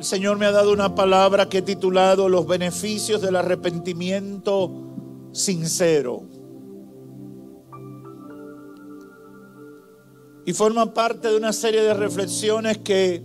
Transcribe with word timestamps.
El 0.00 0.06
Señor 0.06 0.38
me 0.38 0.46
ha 0.46 0.50
dado 0.50 0.72
una 0.72 0.94
palabra 0.94 1.50
que 1.50 1.58
he 1.58 1.62
titulado 1.62 2.30
Los 2.30 2.46
beneficios 2.46 3.20
del 3.20 3.36
arrepentimiento 3.36 4.72
sincero. 5.30 6.22
Y 10.46 10.54
forma 10.54 10.94
parte 10.94 11.28
de 11.28 11.36
una 11.36 11.52
serie 11.52 11.82
de 11.82 11.92
reflexiones 11.92 12.78
que 12.78 13.22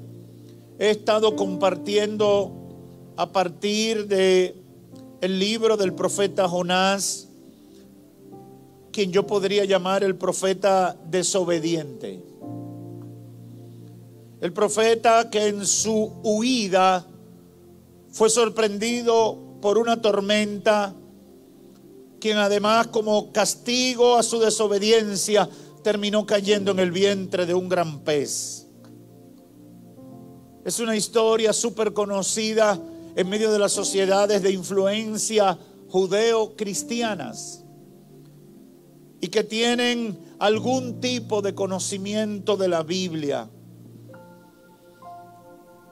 he 0.78 0.90
estado 0.90 1.38
compartiendo 1.38 3.14
a 3.16 3.32
partir 3.32 4.08
de 4.10 4.62
el 5.22 5.40
libro 5.40 5.78
del 5.78 5.94
profeta 5.94 6.46
Jonás, 6.46 7.30
quien 8.92 9.14
yo 9.14 9.26
podría 9.26 9.64
llamar 9.64 10.04
el 10.04 10.18
profeta 10.18 10.98
desobediente. 11.10 12.22
El 14.46 14.54
profeta 14.54 15.32
que 15.32 15.48
en 15.48 15.66
su 15.66 16.20
huida 16.22 17.04
fue 18.12 18.30
sorprendido 18.30 19.58
por 19.60 19.80
una 19.80 20.00
tormenta, 20.00 20.94
quien 22.20 22.38
además 22.38 22.86
como 22.90 23.32
castigo 23.32 24.16
a 24.16 24.22
su 24.22 24.38
desobediencia 24.38 25.50
terminó 25.84 26.28
cayendo 26.28 26.74
en 26.74 26.78
el 26.78 26.92
vientre 26.92 27.48
de 27.48 27.56
un 27.56 27.68
gran 27.68 28.02
pez. 28.02 28.68
Es 30.64 30.80
una 30.80 30.96
historia 30.96 31.52
súper 31.52 31.94
conocida 31.94 32.80
en 33.16 33.28
medio 33.28 33.52
de 33.52 33.58
las 33.58 33.72
sociedades 33.72 34.44
de 34.44 34.52
influencia 34.52 35.58
judeo-cristianas 35.90 37.66
y 39.22 39.28
que 39.28 39.44
tienen 39.44 40.20
algún 40.38 41.02
tipo 41.02 41.42
de 41.42 41.56
conocimiento 41.56 42.58
de 42.58 42.68
la 42.68 42.84
Biblia. 42.84 43.50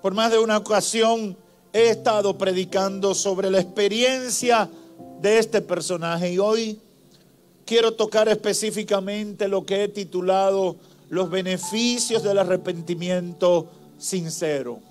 Por 0.03 0.13
más 0.13 0.31
de 0.31 0.38
una 0.38 0.57
ocasión 0.57 1.38
he 1.71 1.88
estado 1.88 2.38
predicando 2.38 3.16
sobre 3.16 3.49
la 3.49 3.61
experiencia 3.61 4.69
de 5.22 5.38
este 5.38 5.61
personaje 5.61 6.33
y 6.33 6.39
hoy 6.39 6.78
quiero 7.66 7.94
tocar 7.94 8.28
específicamente 8.28 9.47
lo 9.47 9.66
que 9.66 9.86
he 9.86 9.88
titulado 9.88 10.75
los 11.08 11.30
beneficios 11.30 12.22
del 12.22 12.38
arrepentimiento 12.38 13.69
sincero. 13.97 14.81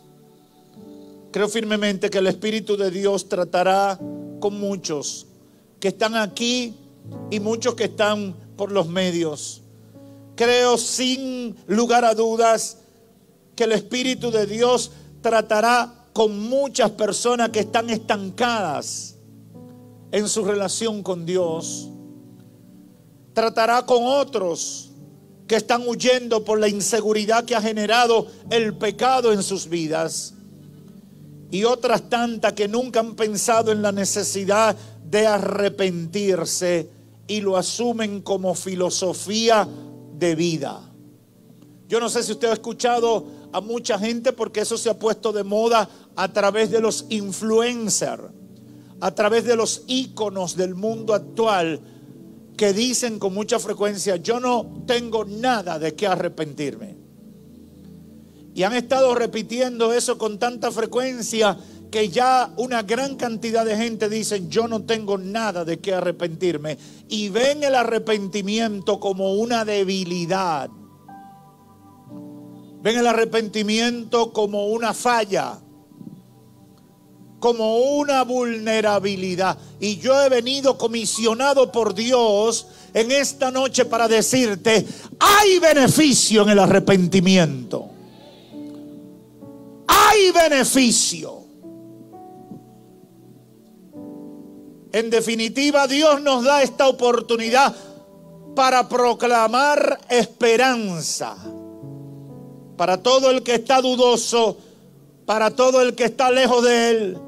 Creo 1.30 1.50
firmemente 1.50 2.08
que 2.08 2.16
el 2.16 2.28
Espíritu 2.28 2.78
de 2.78 2.90
Dios 2.90 3.28
tratará 3.28 4.00
con 4.40 4.58
muchos 4.58 5.26
que 5.78 5.88
están 5.88 6.16
aquí 6.16 6.74
y 7.30 7.38
muchos 7.38 7.74
que 7.74 7.84
están 7.84 8.34
por 8.56 8.72
los 8.72 8.88
medios. 8.88 9.60
Creo 10.36 10.78
sin 10.78 11.54
lugar 11.66 12.06
a 12.06 12.14
dudas 12.14 12.78
que 13.54 13.64
el 13.64 13.72
Espíritu 13.72 14.30
de 14.30 14.46
Dios 14.46 14.90
tratará 15.22 15.90
con 16.12 16.38
muchas 16.38 16.90
personas 16.90 17.48
que 17.50 17.60
están 17.60 17.88
estancadas 17.88 19.16
en 20.10 20.28
su 20.28 20.44
relación 20.44 21.02
con 21.02 21.24
Dios. 21.24 21.88
Tratará 23.32 23.86
con 23.86 24.04
otros 24.04 24.90
que 25.46 25.56
están 25.56 25.86
huyendo 25.86 26.44
por 26.44 26.58
la 26.58 26.68
inseguridad 26.68 27.44
que 27.44 27.54
ha 27.54 27.62
generado 27.62 28.26
el 28.50 28.74
pecado 28.74 29.32
en 29.32 29.42
sus 29.42 29.68
vidas. 29.68 30.34
Y 31.50 31.64
otras 31.64 32.08
tantas 32.08 32.52
que 32.52 32.68
nunca 32.68 33.00
han 33.00 33.14
pensado 33.14 33.72
en 33.72 33.82
la 33.82 33.92
necesidad 33.92 34.76
de 35.04 35.26
arrepentirse 35.26 36.88
y 37.26 37.40
lo 37.40 37.56
asumen 37.56 38.22
como 38.22 38.54
filosofía 38.54 39.68
de 40.18 40.34
vida. 40.34 40.80
Yo 41.88 42.00
no 42.00 42.08
sé 42.08 42.22
si 42.22 42.32
usted 42.32 42.48
ha 42.48 42.54
escuchado 42.54 43.41
a 43.52 43.60
mucha 43.60 43.98
gente 43.98 44.32
porque 44.32 44.60
eso 44.60 44.76
se 44.76 44.90
ha 44.90 44.98
puesto 44.98 45.32
de 45.32 45.44
moda 45.44 45.88
a 46.16 46.32
través 46.32 46.70
de 46.70 46.80
los 46.80 47.06
influencers, 47.10 48.24
a 49.00 49.14
través 49.14 49.44
de 49.44 49.56
los 49.56 49.84
íconos 49.86 50.56
del 50.56 50.74
mundo 50.74 51.14
actual 51.14 51.80
que 52.56 52.72
dicen 52.72 53.18
con 53.18 53.34
mucha 53.34 53.58
frecuencia, 53.58 54.16
yo 54.16 54.38
no 54.38 54.84
tengo 54.86 55.24
nada 55.24 55.78
de 55.78 55.94
qué 55.94 56.06
arrepentirme. 56.06 56.96
Y 58.54 58.62
han 58.62 58.74
estado 58.74 59.14
repitiendo 59.14 59.92
eso 59.92 60.18
con 60.18 60.38
tanta 60.38 60.70
frecuencia 60.70 61.56
que 61.90 62.08
ya 62.08 62.52
una 62.56 62.82
gran 62.82 63.16
cantidad 63.16 63.64
de 63.64 63.76
gente 63.76 64.08
dicen, 64.08 64.50
yo 64.50 64.68
no 64.68 64.82
tengo 64.82 65.18
nada 65.18 65.64
de 65.64 65.78
qué 65.78 65.94
arrepentirme. 65.94 66.78
Y 67.08 67.28
ven 67.28 67.62
el 67.64 67.74
arrepentimiento 67.74 69.00
como 69.00 69.34
una 69.34 69.64
debilidad 69.64 70.70
Ven 72.82 72.98
el 72.98 73.06
arrepentimiento 73.06 74.32
como 74.32 74.66
una 74.66 74.92
falla, 74.92 75.56
como 77.38 77.78
una 77.78 78.24
vulnerabilidad. 78.24 79.56
Y 79.78 79.98
yo 79.98 80.20
he 80.20 80.28
venido 80.28 80.76
comisionado 80.76 81.70
por 81.70 81.94
Dios 81.94 82.66
en 82.92 83.12
esta 83.12 83.52
noche 83.52 83.84
para 83.84 84.08
decirte, 84.08 84.84
hay 85.20 85.60
beneficio 85.60 86.42
en 86.42 86.48
el 86.48 86.58
arrepentimiento. 86.58 87.88
Hay 89.86 90.32
beneficio. 90.32 91.40
En 94.92 95.08
definitiva, 95.08 95.86
Dios 95.86 96.20
nos 96.20 96.42
da 96.42 96.62
esta 96.64 96.88
oportunidad 96.88 97.74
para 98.56 98.88
proclamar 98.88 100.00
esperanza 100.08 101.36
para 102.76 103.02
todo 103.02 103.30
el 103.30 103.42
que 103.42 103.54
está 103.54 103.80
dudoso, 103.80 104.56
para 105.26 105.50
todo 105.50 105.82
el 105.82 105.94
que 105.94 106.04
está 106.04 106.30
lejos 106.30 106.64
de 106.64 106.90
Él 106.90 107.18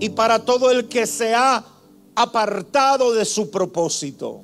y 0.00 0.08
para 0.10 0.44
todo 0.44 0.70
el 0.70 0.88
que 0.88 1.06
se 1.06 1.34
ha 1.34 1.64
apartado 2.14 3.12
de 3.12 3.24
su 3.24 3.50
propósito. 3.50 4.42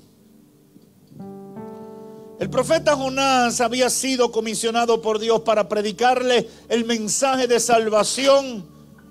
El 2.39 2.49
profeta 2.49 2.97
Jonás 2.97 3.61
había 3.61 3.91
sido 3.91 4.33
comisionado 4.33 5.03
por 5.03 5.19
Dios 5.19 5.41
para 5.41 5.69
predicarle 5.69 6.49
el 6.69 6.87
mensaje 6.87 7.47
de 7.47 7.61
salvación 7.61 8.67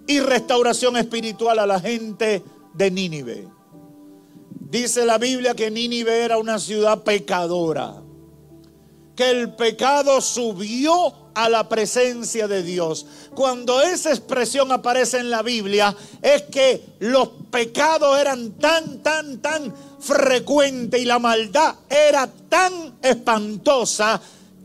y 0.07 0.19
restauración 0.19 0.97
espiritual 0.97 1.59
a 1.59 1.67
la 1.67 1.79
gente 1.79 2.43
de 2.73 2.89
Nínive. 2.89 3.47
Dice 4.59 5.05
la 5.05 5.19
Biblia 5.19 5.53
que 5.53 5.69
Nínive 5.69 6.23
era 6.23 6.39
una 6.39 6.57
ciudad 6.57 7.03
pecadora 7.03 8.01
que 9.19 9.31
el 9.31 9.51
pecado 9.51 10.21
subió 10.21 11.13
a 11.33 11.49
la 11.49 11.67
presencia 11.67 12.47
de 12.47 12.63
Dios. 12.63 13.05
Cuando 13.35 13.81
esa 13.81 14.11
expresión 14.11 14.71
aparece 14.71 15.17
en 15.17 15.29
la 15.29 15.41
Biblia, 15.41 15.93
es 16.21 16.43
que 16.43 16.81
los 16.99 17.27
pecados 17.51 18.17
eran 18.17 18.51
tan, 18.51 18.99
tan, 19.03 19.39
tan 19.39 19.73
frecuentes 19.99 21.01
y 21.01 21.03
la 21.03 21.19
maldad 21.19 21.75
era 21.89 22.29
tan 22.47 22.93
espantosa 23.01 24.21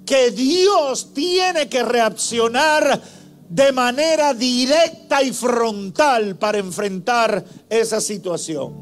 que 0.07 0.31
Dios 0.31 1.13
tiene 1.13 1.69
que 1.69 1.83
reaccionar 1.83 3.03
de 3.49 3.73
manera 3.73 4.35
directa 4.35 5.21
y 5.25 5.33
frontal 5.33 6.37
para 6.37 6.59
enfrentar 6.59 7.45
esa 7.69 8.01
situación. 8.01 8.73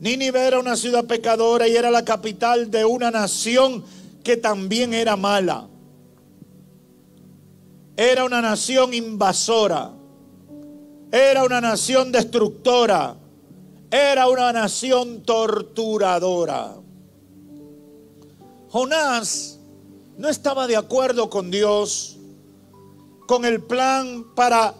Nínive 0.00 0.40
era 0.46 0.58
una 0.58 0.76
ciudad 0.76 1.04
pecadora 1.04 1.68
y 1.68 1.76
era 1.76 1.90
la 1.90 2.06
capital 2.06 2.70
de 2.70 2.86
una 2.86 3.10
nación 3.10 3.84
que 4.24 4.36
también 4.36 4.94
era 4.94 5.16
mala. 5.16 5.68
Era 7.96 8.24
una 8.24 8.40
nación 8.40 8.92
invasora. 8.92 9.92
Era 11.12 11.44
una 11.44 11.60
nación 11.60 12.10
destructora. 12.10 13.16
Era 13.90 14.26
una 14.28 14.52
nación 14.52 15.22
torturadora. 15.22 16.74
Jonás 18.70 19.60
no 20.16 20.28
estaba 20.28 20.66
de 20.66 20.76
acuerdo 20.76 21.30
con 21.30 21.50
Dios, 21.50 22.16
con 23.28 23.44
el 23.44 23.62
plan 23.62 24.24
para 24.34 24.74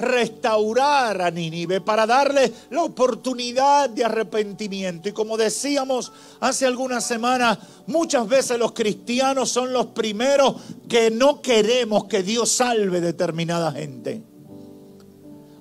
restaurar 0.00 1.20
a 1.22 1.30
Nínive, 1.30 1.80
para 1.80 2.06
darle 2.06 2.52
la 2.70 2.82
oportunidad 2.82 3.90
de 3.90 4.04
arrepentimiento. 4.04 5.08
Y 5.08 5.12
como 5.12 5.36
decíamos 5.36 6.12
hace 6.40 6.66
algunas 6.66 7.04
semanas, 7.06 7.58
muchas 7.86 8.26
veces 8.28 8.58
los 8.58 8.72
cristianos 8.72 9.50
son 9.50 9.72
los 9.72 9.86
primeros 9.86 10.56
que 10.88 11.10
no 11.10 11.40
queremos 11.42 12.04
que 12.04 12.22
Dios 12.22 12.50
salve 12.50 13.00
determinada 13.00 13.72
gente. 13.72 14.22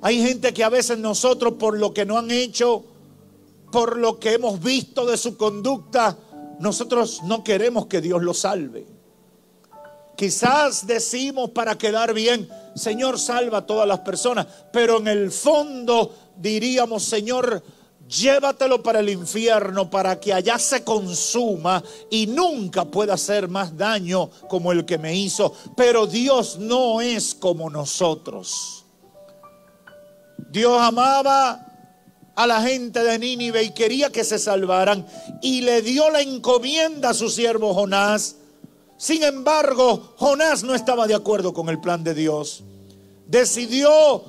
Hay 0.02 0.22
gente 0.24 0.54
que 0.54 0.64
a 0.64 0.70
veces 0.70 0.98
nosotros 0.98 1.56
por 1.60 1.78
lo 1.78 1.94
que 1.94 2.06
no 2.06 2.18
han 2.18 2.32
hecho, 2.32 2.86
por 3.72 3.98
lo 3.98 4.20
que 4.20 4.34
hemos 4.34 4.62
visto 4.62 5.06
de 5.06 5.18
su 5.18 5.36
conducta, 5.36 6.18
nosotros 6.60 7.22
no 7.24 7.44
queremos 7.44 7.88
que 7.88 8.02
Dios 8.02 8.22
lo 8.22 8.34
salve. 8.34 8.99
Quizás 10.19 10.86
decimos 10.86 11.51
para 11.51 11.77
quedar 11.77 12.13
bien, 12.13 12.50
Señor, 12.75 13.18
salva 13.18 13.60
a 13.60 13.66
todas 13.66 13.88
las 13.88 14.00
personas, 14.00 14.48
pero 14.69 14.98
en 14.98 15.07
el 15.07 15.31
fondo 15.31 16.13
diríamos, 16.36 17.06
Señor, 17.06 17.63
llévatelo 18.06 18.83
para 18.83 19.00
el 19.00 19.07
infierno 19.07 19.89
para 19.89 20.19
que 20.19 20.33
allá 20.33 20.60
se 20.60 20.83
consuma 20.83 21.81
y 22.12 22.27
nunca 22.27 22.83
pueda 22.83 23.13
hacer 23.13 23.48
más 23.48 23.77
daño 23.77 24.30
como 24.50 24.74
el 24.74 24.83
que 24.83 24.98
me 24.98 25.16
hizo. 25.16 25.54
Pero 25.77 26.06
Dios 26.06 26.60
no 26.60 27.00
es 27.00 27.33
como 27.33 27.69
nosotros. 27.69 28.83
Dios 30.51 30.81
amaba 30.81 31.66
a 32.36 32.45
la 32.45 32.62
gente 32.62 33.01
de 33.06 33.19
Nínive 33.19 33.63
y 33.63 33.74
quería 33.74 34.10
que 34.10 34.25
se 34.25 34.38
salvaran 34.38 35.07
y 35.42 35.62
le 35.62 35.81
dio 35.81 36.10
la 36.10 36.19
encomienda 36.19 37.12
a 37.12 37.13
su 37.13 37.30
siervo 37.30 37.74
Jonás. 37.74 38.36
Sin 39.00 39.24
embargo, 39.24 40.13
Jonás 40.18 40.62
no 40.63 40.75
estaba 40.75 41.07
de 41.07 41.16
acuerdo 41.16 41.54
con 41.54 41.69
el 41.69 41.81
plan 41.81 42.04
de 42.04 42.13
Dios. 42.13 42.63
Decidió 43.25 44.24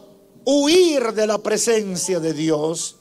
huir 0.47 1.13
de 1.13 1.27
la 1.27 1.37
presencia 1.39 2.21
de 2.21 2.33
Dios 2.33 2.97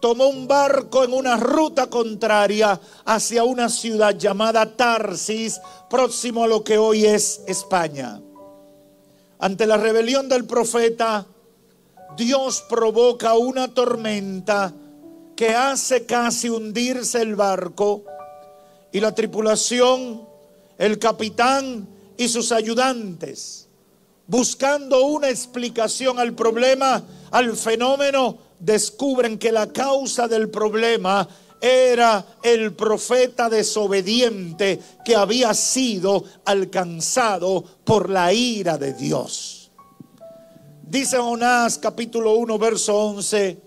tomó 0.00 0.28
un 0.28 0.46
barco 0.46 1.04
en 1.04 1.12
una 1.12 1.36
ruta 1.36 1.88
contraria 1.88 2.80
hacia 3.04 3.44
una 3.44 3.68
ciudad 3.68 4.16
llamada 4.16 4.76
Tarsis, 4.76 5.60
próximo 5.88 6.44
a 6.44 6.46
lo 6.46 6.62
que 6.62 6.78
hoy 6.78 7.06
es 7.06 7.42
España. 7.46 8.20
Ante 9.38 9.66
la 9.66 9.76
rebelión 9.76 10.28
del 10.28 10.44
profeta, 10.44 11.26
Dios 12.16 12.64
provoca 12.68 13.34
una 13.34 13.68
tormenta 13.74 14.72
que 15.34 15.50
hace 15.50 16.06
casi 16.06 16.48
hundirse 16.48 17.20
el 17.20 17.34
barco 17.34 18.04
y 18.92 19.00
la 19.00 19.14
tripulación, 19.14 20.26
el 20.78 20.98
capitán 20.98 21.88
y 22.16 22.28
sus 22.28 22.52
ayudantes, 22.52 23.68
buscando 24.26 25.04
una 25.06 25.28
explicación 25.28 26.18
al 26.18 26.34
problema, 26.34 27.02
al 27.30 27.56
fenómeno, 27.56 28.38
descubren 28.58 29.38
que 29.38 29.52
la 29.52 29.72
causa 29.72 30.28
del 30.28 30.48
problema 30.48 31.28
era 31.60 32.24
el 32.42 32.74
profeta 32.74 33.48
desobediente 33.48 34.80
que 35.04 35.16
había 35.16 35.54
sido 35.54 36.24
alcanzado 36.44 37.62
por 37.84 38.10
la 38.10 38.32
ira 38.32 38.78
de 38.78 38.92
Dios. 38.92 39.70
Dice 40.82 41.16
Jonás 41.16 41.78
capítulo 41.78 42.34
1 42.34 42.58
verso 42.58 42.94
11, 42.96 43.58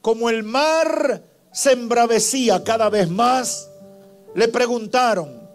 como 0.00 0.28
el 0.30 0.42
mar 0.42 1.22
se 1.52 1.72
embravecía 1.72 2.64
cada 2.64 2.88
vez 2.90 3.08
más, 3.08 3.68
le 4.34 4.48
preguntaron, 4.48 5.45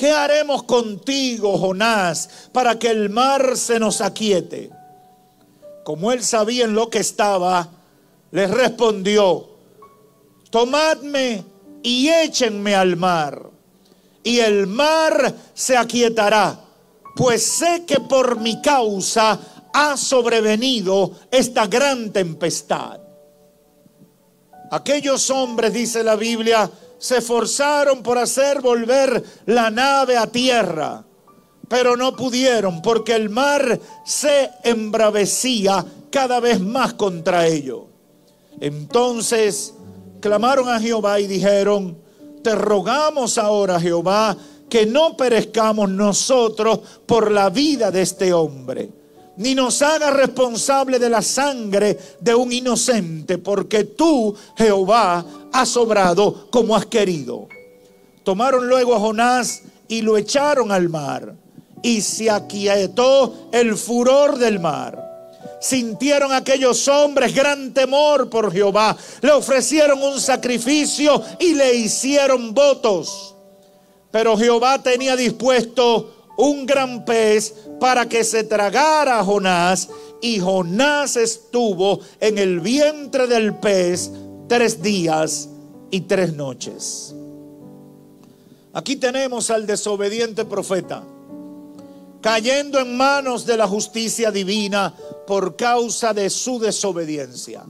¿qué 0.00 0.12
haremos 0.12 0.62
contigo, 0.62 1.58
Jonás, 1.58 2.48
para 2.52 2.78
que 2.78 2.88
el 2.88 3.10
mar 3.10 3.54
se 3.58 3.78
nos 3.78 4.00
aquiete? 4.00 4.80
como 5.90 6.12
él 6.12 6.22
sabía 6.22 6.66
en 6.66 6.74
lo 6.74 6.88
que 6.88 6.98
estaba, 7.00 7.68
les 8.30 8.48
respondió, 8.48 9.48
tomadme 10.48 11.44
y 11.82 12.08
échenme 12.08 12.76
al 12.76 12.96
mar, 12.96 13.50
y 14.22 14.38
el 14.38 14.68
mar 14.68 15.34
se 15.52 15.76
aquietará, 15.76 16.60
pues 17.16 17.42
sé 17.44 17.84
que 17.86 17.98
por 17.98 18.38
mi 18.38 18.62
causa 18.62 19.36
ha 19.72 19.96
sobrevenido 19.96 21.10
esta 21.28 21.66
gran 21.66 22.12
tempestad. 22.12 23.00
Aquellos 24.70 25.28
hombres, 25.30 25.72
dice 25.72 26.04
la 26.04 26.14
Biblia, 26.14 26.70
se 27.00 27.18
esforzaron 27.18 28.04
por 28.04 28.18
hacer 28.18 28.60
volver 28.60 29.24
la 29.46 29.68
nave 29.72 30.16
a 30.16 30.28
tierra 30.28 31.04
pero 31.70 31.96
no 31.96 32.16
pudieron 32.16 32.82
porque 32.82 33.14
el 33.14 33.30
mar 33.30 33.78
se 34.04 34.50
embravecía 34.64 35.86
cada 36.10 36.40
vez 36.40 36.58
más 36.58 36.94
contra 36.94 37.46
ellos. 37.46 37.82
Entonces 38.58 39.74
clamaron 40.18 40.68
a 40.68 40.80
Jehová 40.80 41.20
y 41.20 41.28
dijeron, 41.28 41.96
te 42.42 42.56
rogamos 42.56 43.38
ahora, 43.38 43.78
Jehová, 43.78 44.36
que 44.68 44.84
no 44.84 45.16
perezcamos 45.16 45.88
nosotros 45.88 46.80
por 47.06 47.30
la 47.30 47.50
vida 47.50 47.92
de 47.92 48.02
este 48.02 48.32
hombre, 48.32 48.90
ni 49.40 49.54
nos 49.54 49.80
haga 49.80 50.10
responsable 50.10 50.98
de 50.98 51.08
la 51.08 51.22
sangre 51.22 51.98
de 52.20 52.34
un 52.34 52.52
inocente, 52.52 53.38
porque 53.38 53.84
tú, 53.84 54.34
Jehová, 54.54 55.24
has 55.50 55.78
obrado 55.78 56.50
como 56.50 56.76
has 56.76 56.84
querido. 56.84 57.48
Tomaron 58.22 58.68
luego 58.68 58.94
a 58.94 59.00
Jonás 59.00 59.62
y 59.88 60.02
lo 60.02 60.18
echaron 60.18 60.70
al 60.70 60.90
mar 60.90 61.34
y 61.82 62.02
se 62.02 62.28
aquietó 62.28 63.48
el 63.50 63.78
furor 63.78 64.36
del 64.36 64.60
mar. 64.60 65.08
Sintieron 65.62 66.34
aquellos 66.34 66.86
hombres 66.88 67.34
gran 67.34 67.72
temor 67.72 68.28
por 68.28 68.52
Jehová. 68.52 68.94
Le 69.22 69.32
ofrecieron 69.32 70.02
un 70.02 70.20
sacrificio 70.20 71.22
y 71.38 71.54
le 71.54 71.76
hicieron 71.76 72.52
votos. 72.52 73.34
Pero 74.10 74.36
Jehová 74.36 74.82
tenía 74.82 75.16
dispuesto 75.16 76.19
un 76.40 76.66
gran 76.66 77.04
pez 77.04 77.54
para 77.78 78.08
que 78.08 78.24
se 78.24 78.44
tragara 78.44 79.20
a 79.20 79.24
Jonás. 79.24 79.88
Y 80.22 80.38
Jonás 80.38 81.16
estuvo 81.16 82.00
en 82.20 82.38
el 82.38 82.60
vientre 82.60 83.26
del 83.26 83.54
pez 83.56 84.10
tres 84.48 84.82
días 84.82 85.48
y 85.90 86.02
tres 86.02 86.34
noches. 86.34 87.14
Aquí 88.72 88.96
tenemos 88.96 89.50
al 89.50 89.66
desobediente 89.66 90.44
profeta 90.44 91.02
cayendo 92.20 92.78
en 92.78 92.96
manos 92.96 93.46
de 93.46 93.56
la 93.56 93.66
justicia 93.66 94.30
divina 94.30 94.94
por 95.26 95.56
causa 95.56 96.12
de 96.12 96.28
su 96.30 96.58
desobediencia. 96.58 97.64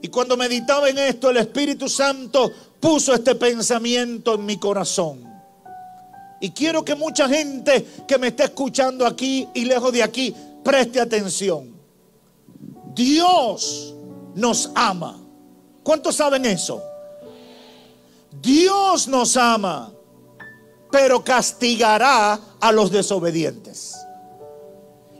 Y 0.00 0.08
cuando 0.08 0.36
meditaba 0.36 0.88
en 0.88 0.98
esto, 0.98 1.30
el 1.30 1.38
Espíritu 1.38 1.88
Santo 1.88 2.52
puso 2.78 3.14
este 3.14 3.34
pensamiento 3.34 4.34
en 4.34 4.44
mi 4.44 4.58
corazón. 4.58 5.33
Y 6.40 6.50
quiero 6.50 6.84
que 6.84 6.94
mucha 6.94 7.28
gente 7.28 7.86
que 8.06 8.18
me 8.18 8.28
esté 8.28 8.44
escuchando 8.44 9.06
aquí 9.06 9.48
y 9.54 9.64
lejos 9.64 9.92
de 9.92 10.02
aquí 10.02 10.34
preste 10.62 11.00
atención. 11.00 11.74
Dios 12.94 13.94
nos 14.34 14.70
ama. 14.74 15.20
¿Cuántos 15.82 16.16
saben 16.16 16.44
eso? 16.44 16.82
Dios 18.42 19.08
nos 19.08 19.36
ama 19.36 19.94
pero 20.94 21.24
castigará 21.24 22.38
a 22.60 22.70
los 22.70 22.92
desobedientes. 22.92 23.96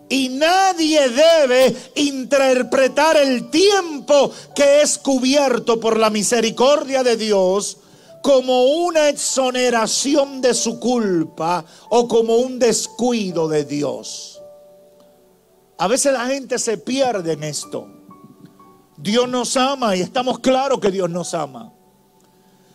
Y 0.08 0.28
nadie 0.28 1.08
debe 1.08 1.74
interpretar 1.96 3.16
el 3.16 3.50
tiempo 3.50 4.30
que 4.54 4.82
es 4.82 4.98
cubierto 4.98 5.80
por 5.80 5.98
la 5.98 6.10
misericordia 6.10 7.02
de 7.02 7.16
Dios 7.16 7.78
como 8.24 8.64
una 8.86 9.10
exoneración 9.10 10.40
de 10.40 10.54
su 10.54 10.80
culpa 10.80 11.62
o 11.90 12.08
como 12.08 12.36
un 12.36 12.58
descuido 12.58 13.48
de 13.48 13.66
Dios. 13.66 14.40
A 15.76 15.86
veces 15.88 16.14
la 16.14 16.24
gente 16.24 16.58
se 16.58 16.78
pierde 16.78 17.32
en 17.32 17.44
esto. 17.44 17.86
Dios 18.96 19.28
nos 19.28 19.58
ama 19.58 19.94
y 19.94 20.00
estamos 20.00 20.38
claros 20.38 20.80
que 20.80 20.90
Dios 20.90 21.10
nos 21.10 21.34
ama. 21.34 21.74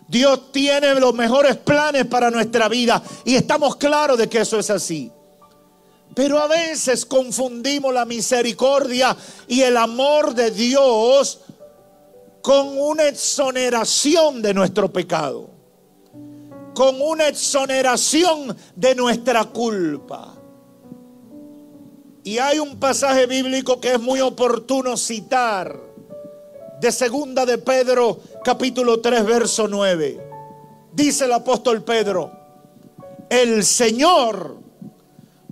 Dios 0.08 0.52
tiene 0.52 0.94
los 1.00 1.16
mejores 1.16 1.58
planes 1.58 2.06
para 2.06 2.30
nuestra 2.30 2.70
vida 2.70 3.02
y 3.26 3.34
estamos 3.34 3.76
claros 3.78 4.20
de 4.20 4.30
que 4.30 4.42
eso 4.42 4.60
es 4.60 4.70
así. 4.70 5.12
Pero 6.14 6.38
a 6.38 6.46
veces 6.46 7.08
confundimos 7.08 7.92
la 7.92 8.06
misericordia 8.06 9.18
y 9.48 9.62
el 9.62 9.78
amor 9.78 10.36
de 10.36 10.52
Dios 10.52 11.40
con 12.42 12.78
una 12.78 13.08
exoneración 13.08 14.42
de 14.42 14.54
nuestro 14.54 14.92
pecado, 14.92 15.50
con 16.74 17.02
una 17.02 17.28
exoneración 17.28 18.56
de 18.76 18.96
nuestra 18.96 19.46
culpa. 19.46 20.36
Y 22.24 22.38
hay 22.38 22.60
un 22.60 22.80
pasaje 22.80 23.26
bíblico 23.26 23.80
que 23.80 23.94
es 23.94 24.00
muy 24.00 24.22
oportuno 24.22 24.96
citar 24.98 25.80
de 26.80 26.92
segunda 26.92 27.46
de 27.46 27.58
Pedro 27.58 28.20
capítulo 28.44 29.00
3 29.00 29.26
verso 29.26 29.68
9. 29.68 30.28
Dice 30.94 31.26
el 31.26 31.34
apóstol 31.34 31.84
Pedro, 31.84 32.32
el 33.30 33.64
Señor 33.64 34.58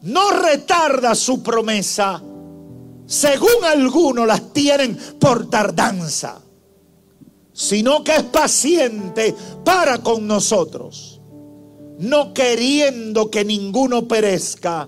no 0.01 0.31
retarda 0.31 1.15
su 1.15 1.43
promesa, 1.43 2.21
según 3.05 3.63
algunos 3.65 4.25
las 4.27 4.53
tienen 4.53 4.97
por 5.19 5.49
tardanza, 5.49 6.41
sino 7.57 8.03
que 8.03 8.15
es 8.15 8.23
paciente 8.23 9.35
para 9.65 9.97
con 10.03 10.27
nosotros, 10.27 11.19
no 11.97 12.31
queriendo 12.31 13.31
que 13.31 13.43
ninguno 13.43 14.07
perezca, 14.07 14.87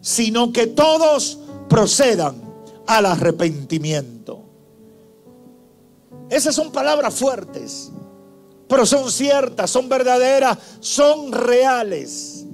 sino 0.00 0.52
que 0.52 0.66
todos 0.66 1.38
procedan 1.68 2.34
al 2.88 3.06
arrepentimiento. 3.06 4.42
Esas 6.28 6.52
son 6.52 6.72
palabras 6.72 7.14
fuertes, 7.14 7.92
pero 8.66 8.84
son 8.86 9.08
ciertas, 9.12 9.70
son 9.70 9.88
verdaderas, 9.88 10.58
son 10.80 11.30
reales. 11.30 12.44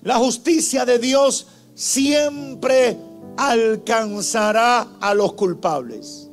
La 0.00 0.16
justicia 0.16 0.86
de 0.86 0.98
Dios 0.98 1.46
siempre 1.74 2.96
alcanzará 3.36 4.96
a 4.98 5.12
los 5.12 5.34
culpables. 5.34 6.23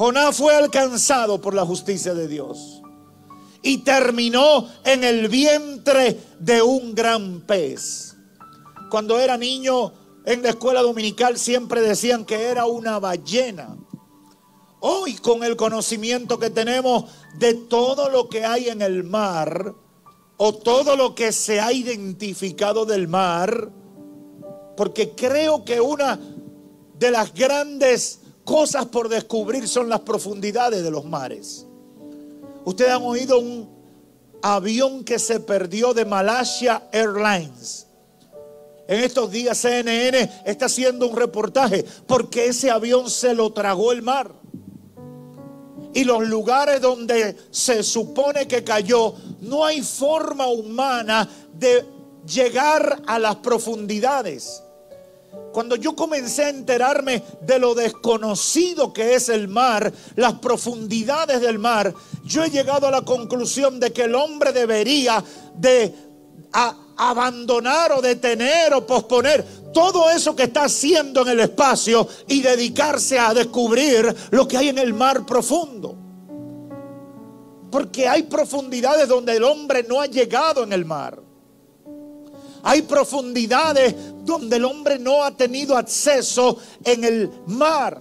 Jonás 0.00 0.34
fue 0.34 0.56
alcanzado 0.56 1.42
por 1.42 1.52
la 1.52 1.66
justicia 1.66 2.14
de 2.14 2.26
Dios 2.26 2.80
y 3.60 3.84
terminó 3.84 4.66
en 4.82 5.04
el 5.04 5.28
vientre 5.28 6.18
de 6.38 6.62
un 6.62 6.94
gran 6.94 7.42
pez. 7.42 8.16
Cuando 8.90 9.18
era 9.18 9.36
niño 9.36 9.92
en 10.24 10.42
la 10.42 10.48
escuela 10.48 10.80
dominical 10.80 11.36
siempre 11.36 11.82
decían 11.82 12.24
que 12.24 12.44
era 12.44 12.64
una 12.64 12.98
ballena. 12.98 13.76
Hoy 14.78 15.16
con 15.16 15.44
el 15.44 15.54
conocimiento 15.54 16.38
que 16.38 16.48
tenemos 16.48 17.04
de 17.38 17.52
todo 17.52 18.08
lo 18.08 18.30
que 18.30 18.46
hay 18.46 18.70
en 18.70 18.80
el 18.80 19.04
mar 19.04 19.74
o 20.38 20.54
todo 20.54 20.96
lo 20.96 21.14
que 21.14 21.30
se 21.30 21.60
ha 21.60 21.74
identificado 21.74 22.86
del 22.86 23.06
mar, 23.06 23.70
porque 24.78 25.10
creo 25.10 25.62
que 25.62 25.78
una 25.78 26.18
de 26.94 27.10
las 27.10 27.34
grandes 27.34 28.19
cosas 28.50 28.86
por 28.86 29.08
descubrir 29.08 29.68
son 29.68 29.88
las 29.88 30.00
profundidades 30.00 30.82
de 30.82 30.90
los 30.90 31.04
mares. 31.04 31.68
Ustedes 32.64 32.90
han 32.90 33.02
oído 33.04 33.38
un 33.38 33.70
avión 34.42 35.04
que 35.04 35.20
se 35.20 35.38
perdió 35.38 35.94
de 35.94 36.04
Malaysia 36.04 36.82
Airlines. 36.90 37.86
En 38.88 39.04
estos 39.04 39.30
días 39.30 39.56
CNN 39.56 40.28
está 40.44 40.66
haciendo 40.66 41.06
un 41.06 41.14
reportaje 41.14 41.84
porque 42.08 42.46
ese 42.46 42.72
avión 42.72 43.08
se 43.08 43.34
lo 43.34 43.52
tragó 43.52 43.92
el 43.92 44.02
mar. 44.02 44.32
Y 45.94 46.02
los 46.02 46.26
lugares 46.26 46.80
donde 46.80 47.36
se 47.52 47.84
supone 47.84 48.48
que 48.48 48.64
cayó, 48.64 49.14
no 49.42 49.64
hay 49.64 49.80
forma 49.80 50.48
humana 50.48 51.28
de 51.54 51.84
llegar 52.26 53.00
a 53.06 53.20
las 53.20 53.36
profundidades. 53.36 54.60
Cuando 55.52 55.74
yo 55.76 55.96
comencé 55.96 56.44
a 56.44 56.48
enterarme 56.50 57.22
de 57.40 57.58
lo 57.58 57.74
desconocido 57.74 58.92
que 58.92 59.14
es 59.14 59.28
el 59.28 59.48
mar, 59.48 59.92
las 60.14 60.34
profundidades 60.34 61.40
del 61.40 61.58
mar, 61.58 61.92
yo 62.24 62.44
he 62.44 62.50
llegado 62.50 62.86
a 62.86 62.90
la 62.90 63.02
conclusión 63.02 63.80
de 63.80 63.92
que 63.92 64.02
el 64.02 64.14
hombre 64.14 64.52
debería 64.52 65.22
de 65.54 65.92
abandonar 66.96 67.92
o 67.92 68.00
detener 68.00 68.74
o 68.74 68.86
posponer 68.86 69.44
todo 69.72 70.10
eso 70.10 70.36
que 70.36 70.44
está 70.44 70.64
haciendo 70.64 71.22
en 71.22 71.28
el 71.28 71.40
espacio 71.40 72.06
y 72.28 72.42
dedicarse 72.42 73.18
a 73.18 73.34
descubrir 73.34 74.14
lo 74.30 74.46
que 74.46 74.56
hay 74.56 74.68
en 74.68 74.78
el 74.78 74.92
mar 74.92 75.26
profundo. 75.26 75.96
Porque 77.70 78.08
hay 78.08 78.24
profundidades 78.24 79.08
donde 79.08 79.36
el 79.36 79.44
hombre 79.44 79.84
no 79.88 80.00
ha 80.00 80.06
llegado 80.06 80.62
en 80.64 80.72
el 80.72 80.84
mar. 80.84 81.20
Hay 82.62 82.82
profundidades 82.82 83.94
donde 84.30 84.56
el 84.56 84.64
hombre 84.64 84.98
no 84.98 85.24
ha 85.24 85.36
tenido 85.36 85.76
acceso 85.76 86.56
en 86.84 87.04
el 87.04 87.30
mar, 87.46 88.00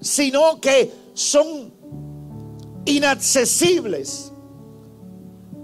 sino 0.00 0.60
que 0.60 0.90
son 1.14 1.72
inaccesibles. 2.84 4.32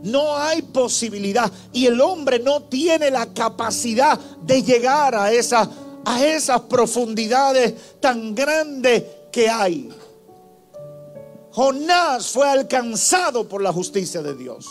No 0.02 0.36
hay 0.36 0.62
posibilidad 0.62 1.50
y 1.72 1.86
el 1.86 2.00
hombre 2.00 2.38
no 2.38 2.64
tiene 2.64 3.10
la 3.10 3.32
capacidad 3.32 4.18
de 4.42 4.62
llegar 4.62 5.14
a, 5.14 5.32
esa, 5.32 5.68
a 6.04 6.24
esas 6.24 6.60
profundidades 6.62 7.98
tan 8.00 8.34
grandes 8.34 9.02
que 9.32 9.48
hay. 9.48 9.88
Jonás 11.50 12.28
fue 12.28 12.48
alcanzado 12.48 13.48
por 13.48 13.62
la 13.62 13.72
justicia 13.72 14.22
de 14.22 14.36
Dios 14.36 14.66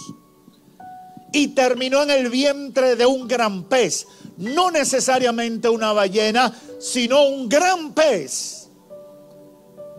y 1.31 1.49
terminó 1.49 2.03
en 2.03 2.11
el 2.11 2.29
vientre 2.29 2.95
de 2.95 3.05
un 3.05 3.27
gran 3.27 3.63
pez. 3.65 4.07
No 4.37 4.71
necesariamente 4.71 5.69
una 5.69 5.93
ballena, 5.93 6.53
sino 6.79 7.27
un 7.27 7.49
gran 7.49 7.93
pez. 7.93 8.69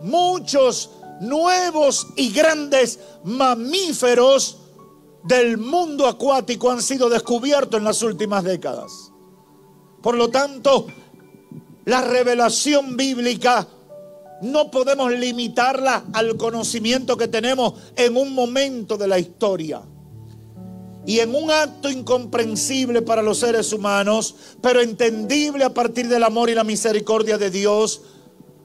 Muchos 0.01 0.91
nuevos 1.21 2.07
y 2.15 2.31
grandes 2.31 2.99
mamíferos 3.23 4.57
del 5.23 5.57
mundo 5.57 6.07
acuático 6.07 6.71
han 6.71 6.81
sido 6.81 7.09
descubiertos 7.09 7.77
en 7.77 7.83
las 7.83 8.01
últimas 8.01 8.43
décadas. 8.43 9.11
Por 10.01 10.15
lo 10.15 10.29
tanto, 10.29 10.87
la 11.85 12.01
revelación 12.01 12.95
bíblica 12.95 13.67
no 14.41 14.71
podemos 14.71 15.11
limitarla 15.11 16.05
al 16.13 16.37
conocimiento 16.37 17.17
que 17.17 17.27
tenemos 17.27 17.73
en 17.95 18.15
un 18.15 18.33
momento 18.33 18.97
de 18.97 19.07
la 19.07 19.19
historia. 19.19 19.81
Y 21.05 21.19
en 21.19 21.33
un 21.33 21.49
acto 21.49 21.89
incomprensible 21.89 23.01
para 23.01 23.21
los 23.21 23.39
seres 23.39 23.73
humanos, 23.73 24.35
pero 24.61 24.81
entendible 24.81 25.63
a 25.63 25.73
partir 25.73 26.07
del 26.07 26.23
amor 26.23 26.49
y 26.49 26.55
la 26.55 26.63
misericordia 26.63 27.37
de 27.37 27.49
Dios, 27.49 28.01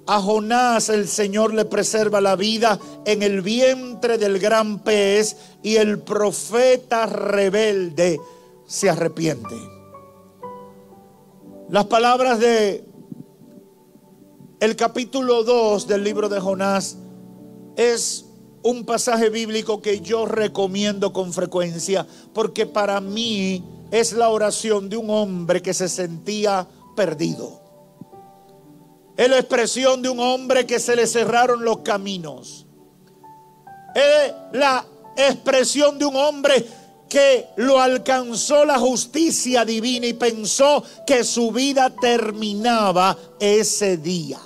a 0.07 0.21
Jonás 0.21 0.91
el 0.91 1.09
Señor 1.09 1.55
le 1.55 1.65
preserva 1.65 2.21
la 2.21 2.37
vida 2.37 2.79
en 3.07 3.23
el 3.23 3.41
vientre 3.41 4.19
del 4.19 4.39
gran 4.39 4.81
pez 4.81 5.37
y 5.63 5.77
el 5.77 6.01
profeta 6.01 7.07
rebelde 7.07 8.21
se 8.67 8.91
arrepiente. 8.91 9.55
Las 11.71 11.87
palabras 11.87 12.39
de 12.39 12.85
el 14.61 14.77
capítulo 14.77 15.45
2 15.45 15.87
del 15.87 16.05
libro 16.05 16.29
de 16.29 16.41
Jonás 16.41 16.97
es 17.77 18.27
un 18.65 18.85
pasaje 18.87 19.29
bíblico 19.29 19.83
que 19.83 20.01
yo 20.01 20.25
recomiendo 20.25 21.13
con 21.13 21.33
frecuencia 21.33 22.07
porque 22.33 22.65
para 22.65 23.01
mí 23.01 23.63
es 23.91 24.15
la 24.15 24.31
oración 24.31 24.89
de 24.89 24.97
un 24.97 25.11
hombre 25.11 25.61
que 25.61 25.75
se 25.75 25.89
sentía 25.89 26.67
perdido. 26.97 27.61
Es 29.17 29.29
la 29.29 29.39
expresión 29.39 30.01
de 30.01 30.09
un 30.09 30.19
hombre 30.19 30.67
que 30.67 30.81
se 30.81 30.97
le 30.97 31.07
cerraron 31.07 31.63
los 31.63 31.81
caminos. 31.81 32.67
Es 33.95 34.33
la 34.53 34.85
expresión 35.15 35.99
de 35.99 36.07
un 36.07 36.17
hombre 36.17 36.67
que 37.07 37.47
lo 37.57 37.79
alcanzó 37.79 38.65
la 38.65 38.79
justicia 38.79 39.65
divina 39.67 40.07
y 40.07 40.15
pensó 40.15 40.83
que 41.07 41.23
su 41.23 41.53
vida 41.53 41.91
terminaba 41.91 43.17
ese 43.39 43.99
día. 43.99 44.41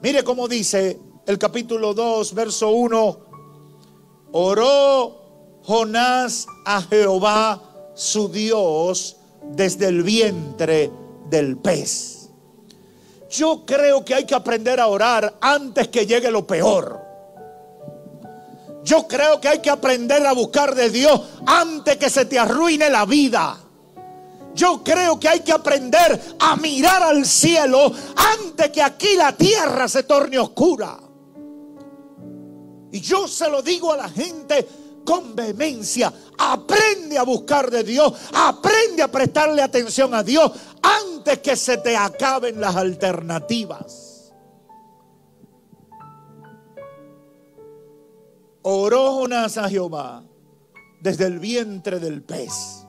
Mire 0.00 0.22
cómo 0.22 0.46
dice 0.46 1.00
el 1.26 1.38
capítulo 1.38 1.94
2, 1.94 2.34
verso 2.34 2.70
1. 2.70 3.18
Oró 4.32 5.60
Jonás 5.64 6.46
a 6.66 6.82
Jehová 6.82 7.62
su 7.94 8.28
Dios 8.28 9.16
desde 9.42 9.86
el 9.86 10.02
vientre 10.02 10.90
del 11.30 11.56
pez. 11.56 12.28
Yo 13.30 13.64
creo 13.64 14.04
que 14.04 14.14
hay 14.14 14.26
que 14.26 14.34
aprender 14.34 14.80
a 14.80 14.86
orar 14.86 15.36
antes 15.40 15.88
que 15.88 16.06
llegue 16.06 16.30
lo 16.30 16.46
peor. 16.46 17.02
Yo 18.84 19.08
creo 19.08 19.40
que 19.40 19.48
hay 19.48 19.58
que 19.60 19.70
aprender 19.70 20.26
a 20.26 20.34
buscar 20.34 20.74
de 20.74 20.90
Dios 20.90 21.20
antes 21.46 21.96
que 21.96 22.10
se 22.10 22.26
te 22.26 22.38
arruine 22.38 22.90
la 22.90 23.06
vida. 23.06 23.58
Yo 24.54 24.84
creo 24.84 25.18
que 25.18 25.28
hay 25.28 25.40
que 25.40 25.52
aprender 25.52 26.36
a 26.38 26.54
mirar 26.56 27.02
al 27.02 27.24
cielo 27.24 27.90
antes 28.14 28.70
que 28.70 28.82
aquí 28.82 29.16
la 29.16 29.32
tierra 29.32 29.88
se 29.88 30.04
torne 30.04 30.38
oscura. 30.38 30.98
Y 32.94 33.00
yo 33.00 33.26
se 33.26 33.50
lo 33.50 33.60
digo 33.60 33.92
a 33.92 33.96
la 33.96 34.08
gente 34.08 34.64
con 35.04 35.34
vehemencia. 35.34 36.12
Aprende 36.38 37.18
a 37.18 37.24
buscar 37.24 37.68
de 37.68 37.82
Dios. 37.82 38.12
Aprende 38.32 39.02
a 39.02 39.10
prestarle 39.10 39.62
atención 39.62 40.14
a 40.14 40.22
Dios 40.22 40.52
antes 40.80 41.40
que 41.40 41.56
se 41.56 41.78
te 41.78 41.96
acaben 41.96 42.60
las 42.60 42.76
alternativas. 42.76 44.32
Oró 48.62 49.14
Jonás 49.14 49.58
a 49.58 49.68
Jehová 49.68 50.22
desde 51.00 51.26
el 51.26 51.40
vientre 51.40 51.98
del 51.98 52.22
pez 52.22 52.86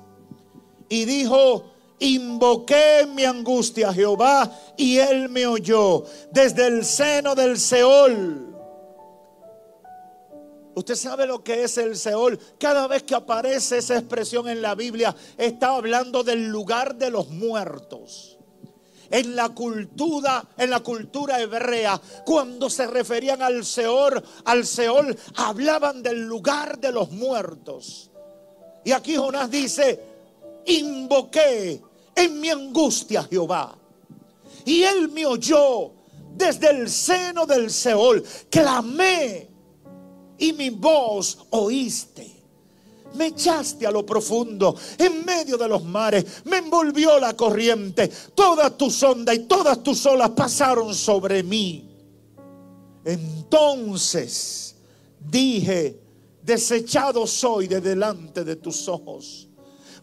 y 0.88 1.05
dijo, 1.05 1.65
invoqué 1.97 3.07
mi 3.12 3.25
angustia 3.25 3.89
a 3.89 3.93
Jehová 3.93 4.51
y 4.77 5.00
él 5.00 5.29
me 5.29 5.47
oyó 5.47 6.03
desde 6.31 6.67
el 6.67 6.85
seno 6.85 7.33
del 7.33 7.57
Seol 7.57 8.54
Usted 10.75 10.96
sabe 10.96 11.25
lo 11.25 11.41
que 11.41 11.63
es 11.63 11.77
el 11.77 11.96
Seol. 11.96 12.38
Cada 12.60 12.88
vez 12.88 13.03
que 13.03 13.15
aparece 13.15 13.77
esa 13.77 13.98
expresión 13.98 14.50
en 14.50 14.62
la 14.62 14.75
Biblia, 14.75 15.15
está 15.38 15.70
hablando 15.70 16.22
del 16.22 16.48
lugar 16.48 16.96
de 16.96 17.10
los 17.10 17.29
muertos. 17.29 18.38
En 19.10 19.36
la 19.38 19.50
cultura, 19.50 20.44
en 20.58 20.70
la 20.70 20.82
cultura 20.82 21.39
hebrea, 21.39 22.01
cuando 22.25 22.70
se 22.70 22.88
referían 22.88 23.41
al 23.41 23.63
Seol, 23.63 24.22
al 24.44 24.65
Seol, 24.65 25.17
hablaban 25.36 26.03
del 26.03 26.25
lugar 26.25 26.77
de 26.77 26.91
los 26.91 27.10
muertos. 27.12 28.12
Y 28.84 28.91
aquí 28.91 29.15
Jonás 29.15 29.50
dice, 29.50 30.03
invoqué 30.65 31.82
en 32.13 32.41
mi 32.41 32.50
angustia 32.50 33.22
a 33.22 33.24
Jehová. 33.24 33.77
Y 34.65 34.84
él 34.84 35.08
me 35.10 35.25
oyó 35.25 35.91
desde 36.36 36.70
el 36.72 36.89
seno 36.89 37.46
del 37.46 37.72
Seol. 37.72 38.24
Clamé 38.50 39.54
y 40.37 40.53
mi 40.53 40.69
voz 40.69 41.37
oíste. 41.51 42.31
Me 43.15 43.27
echaste 43.27 43.87
a 43.87 43.91
lo 43.91 44.05
profundo, 44.05 44.75
en 44.97 45.23
medio 45.23 45.57
de 45.57 45.69
los 45.69 45.83
mares, 45.83 46.25
me 46.43 46.57
envolvió 46.57 47.17
la 47.17 47.33
corriente, 47.33 48.09
todas 48.33 48.77
tus 48.77 49.01
ondas 49.03 49.35
y 49.35 49.39
todas 49.39 49.81
tus 49.81 50.05
olas 50.05 50.31
pasaron 50.31 50.93
sobre 50.93 51.41
mí. 51.41 51.89
Entonces 53.05 54.75
dije, 55.19 55.97
desechado 56.41 57.25
soy 57.25 57.67
de 57.67 57.79
delante 57.79 58.43
de 58.43 58.57
tus 58.57 58.87
ojos. 58.89 59.47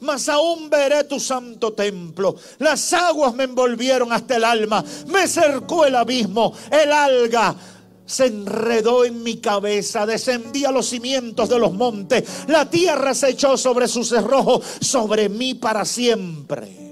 Mas 0.00 0.28
aún 0.28 0.68
veré 0.68 1.04
tu 1.04 1.20
santo 1.20 1.74
templo. 1.74 2.34
Las 2.58 2.92
aguas 2.92 3.34
me 3.34 3.44
envolvieron 3.44 4.12
hasta 4.12 4.36
el 4.36 4.44
alma. 4.44 4.84
Me 5.06 5.28
cercó 5.28 5.84
el 5.84 5.94
abismo, 5.94 6.52
el 6.70 6.90
alga 6.90 7.54
se 8.06 8.26
enredó 8.26 9.04
en 9.04 9.22
mi 9.22 9.36
cabeza, 9.36 10.06
descendí 10.06 10.64
a 10.64 10.72
los 10.72 10.88
cimientos 10.88 11.48
de 11.48 11.58
los 11.58 11.72
montes, 11.72 12.24
la 12.48 12.68
tierra 12.68 13.14
se 13.14 13.30
echó 13.30 13.56
sobre 13.56 13.88
sus 13.88 14.08
cerrojos, 14.08 14.64
sobre 14.80 15.28
mí 15.28 15.54
para 15.54 15.84
siempre. 15.84 16.82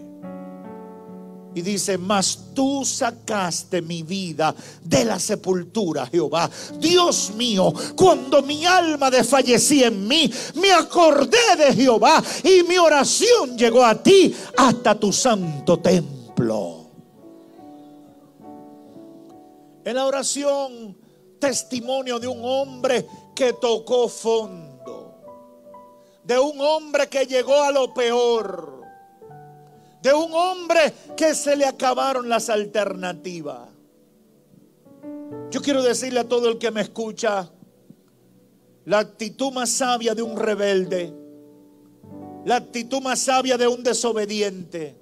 Y 1.53 1.63
dice, 1.63 1.99
mas 1.99 2.39
tú 2.55 2.85
sacaste 2.85 3.83
mi 3.83 4.05
vida 4.05 4.55
de 4.85 5.05
la 5.05 5.19
sepultura, 5.19 6.07
Jehová. 6.07 6.49
Dios 6.79 7.33
mío, 7.35 7.73
cuando 7.97 8.41
mi 8.43 8.65
alma 8.65 9.11
desfallecía 9.11 9.89
en 9.89 10.07
mí, 10.07 10.33
me 10.55 10.71
acordé 10.71 11.57
de 11.59 11.75
Jehová 11.75 12.23
y 12.45 12.63
mi 12.63 12.79
oración 12.79 13.59
llegó 13.59 13.85
a 13.85 14.01
ti 14.01 14.33
hasta 14.57 14.95
tu 14.95 15.13
santo 15.13 15.81
templo. 15.81 16.81
En 19.85 19.97
la 19.97 20.07
oración, 20.07 20.97
testimonio 21.41 22.21
de 22.21 22.29
un 22.29 22.45
hombre 22.45 23.07
que 23.35 23.55
tocó 23.55 24.09
fondo, 24.09 25.15
de 26.23 26.39
un 26.39 26.61
hombre 26.61 27.09
que 27.09 27.25
llegó 27.27 27.63
a 27.63 27.73
lo 27.73 27.93
peor 27.93 28.81
de 30.03 30.15
un 30.15 30.33
hombre 30.33 30.93
que 31.17 31.35
se 31.35 31.57
le 31.57 31.67
acabaron 31.67 32.29
las 32.29 32.49
alternativas. 32.49 33.69
Yo 35.51 35.61
quiero 35.61 35.83
decirle 35.83 36.21
a 36.21 36.29
todo 36.29 36.49
el 36.49 36.59
que 36.59 36.71
me 36.71 36.81
escucha, 36.81 37.51
la 38.85 38.99
actitud 38.99 39.53
más 39.53 39.71
sabia 39.71 40.15
de 40.15 40.23
un 40.23 40.37
rebelde, 40.37 41.13
la 42.45 42.57
actitud 42.57 43.03
más 43.03 43.19
sabia 43.19 43.59
de 43.59 43.69
un 43.69 43.83
desobediente, 43.83 44.97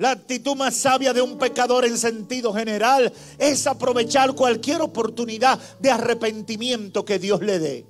la 0.00 0.12
actitud 0.12 0.56
más 0.56 0.74
sabia 0.74 1.12
de 1.12 1.20
un 1.20 1.36
pecador 1.36 1.84
en 1.84 1.98
sentido 1.98 2.54
general 2.54 3.12
es 3.38 3.66
aprovechar 3.66 4.34
cualquier 4.34 4.80
oportunidad 4.80 5.60
de 5.78 5.90
arrepentimiento 5.90 7.04
que 7.04 7.18
Dios 7.18 7.42
le 7.42 7.58
dé. 7.58 7.86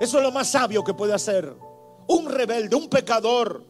Eso 0.00 0.18
es 0.18 0.22
lo 0.22 0.30
más 0.30 0.48
sabio 0.48 0.84
que 0.84 0.94
puede 0.94 1.12
hacer 1.12 1.52
un 2.06 2.30
rebelde, 2.30 2.76
un 2.76 2.88
pecador 2.88 3.64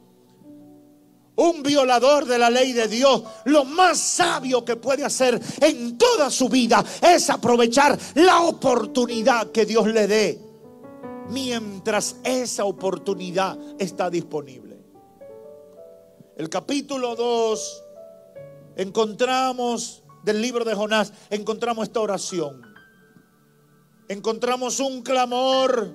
un 1.37 1.62
violador 1.62 2.25
de 2.25 2.38
la 2.38 2.49
ley 2.49 2.73
de 2.73 2.88
Dios, 2.88 3.23
lo 3.44 3.64
más 3.66 3.99
sabio 3.99 4.64
que 4.64 4.76
puede 4.76 5.04
hacer 5.04 5.38
en 5.61 5.99
toda 5.99 6.30
su 6.30 6.49
vida 6.49 6.82
es 7.02 7.28
aprovechar 7.28 7.99
la 8.14 8.40
oportunidad 8.40 9.50
que 9.52 9.66
Dios 9.66 9.87
le 9.87 10.06
dé 10.06 10.40
mientras 11.28 12.16
esa 12.25 12.64
oportunidad 12.64 13.58
está 13.78 14.08
disponible. 14.08 14.65
El 16.36 16.50
capítulo 16.50 17.16
2 17.16 17.84
encontramos 18.76 20.02
del 20.22 20.42
libro 20.42 20.66
de 20.66 20.74
Jonás, 20.74 21.10
encontramos 21.30 21.88
esta 21.88 22.00
oración. 22.00 22.60
Encontramos 24.06 24.78
un 24.80 25.00
clamor 25.00 25.94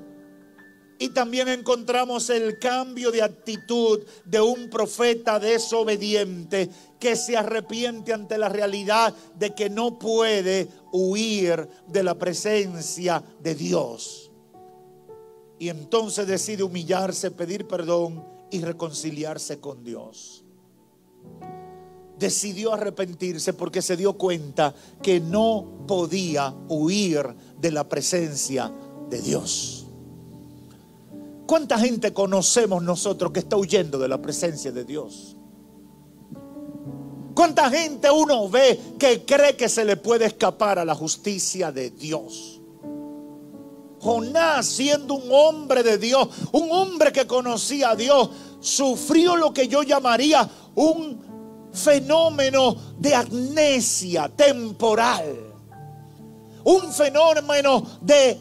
y 0.97 1.09
también 1.09 1.47
encontramos 1.47 2.31
el 2.31 2.57
cambio 2.57 3.11
de 3.11 3.21
actitud 3.21 3.99
de 4.25 4.41
un 4.41 4.67
profeta 4.71 5.39
desobediente 5.39 6.71
que 6.99 7.15
se 7.15 7.37
arrepiente 7.37 8.11
ante 8.11 8.39
la 8.39 8.49
realidad 8.49 9.13
de 9.35 9.53
que 9.53 9.69
no 9.69 9.99
puede 9.99 10.69
huir 10.91 11.69
de 11.85 12.01
la 12.01 12.15
presencia 12.15 13.23
de 13.41 13.53
Dios. 13.53 14.31
Y 15.59 15.69
entonces 15.69 16.25
decide 16.25 16.63
humillarse, 16.63 17.29
pedir 17.29 17.67
perdón 17.67 18.40
y 18.51 18.59
reconciliarse 18.59 19.59
con 19.59 19.83
Dios. 19.83 20.43
Decidió 22.19 22.73
arrepentirse 22.73 23.53
porque 23.53 23.81
se 23.81 23.97
dio 23.97 24.13
cuenta 24.13 24.75
que 25.01 25.19
no 25.19 25.85
podía 25.87 26.53
huir 26.67 27.25
de 27.59 27.71
la 27.71 27.89
presencia 27.89 28.71
de 29.09 29.21
Dios. 29.21 29.87
¿Cuánta 31.47 31.79
gente 31.79 32.13
conocemos 32.13 32.83
nosotros 32.83 33.31
que 33.31 33.39
está 33.39 33.57
huyendo 33.57 33.97
de 33.97 34.07
la 34.07 34.21
presencia 34.21 34.71
de 34.71 34.85
Dios? 34.85 35.35
¿Cuánta 37.33 37.69
gente 37.69 38.11
uno 38.11 38.47
ve 38.49 38.79
que 38.99 39.25
cree 39.25 39.55
que 39.55 39.67
se 39.67 39.83
le 39.83 39.97
puede 39.97 40.25
escapar 40.25 40.79
a 40.79 40.85
la 40.85 40.95
justicia 40.95 41.71
de 41.71 41.89
Dios? 41.89 42.60
Jonás, 44.01 44.65
siendo 44.65 45.13
un 45.13 45.31
hombre 45.31 45.83
de 45.83 45.97
Dios, 45.97 46.27
un 46.51 46.71
hombre 46.71 47.11
que 47.11 47.27
conocía 47.27 47.91
a 47.91 47.95
Dios, 47.95 48.29
sufrió 48.59 49.35
lo 49.35 49.53
que 49.53 49.67
yo 49.67 49.83
llamaría 49.83 50.49
un 50.75 51.69
fenómeno 51.71 52.75
de 52.97 53.13
amnesia 53.13 54.27
temporal. 54.29 55.23
Un 56.63 56.91
fenómeno 56.91 57.83
de 58.01 58.39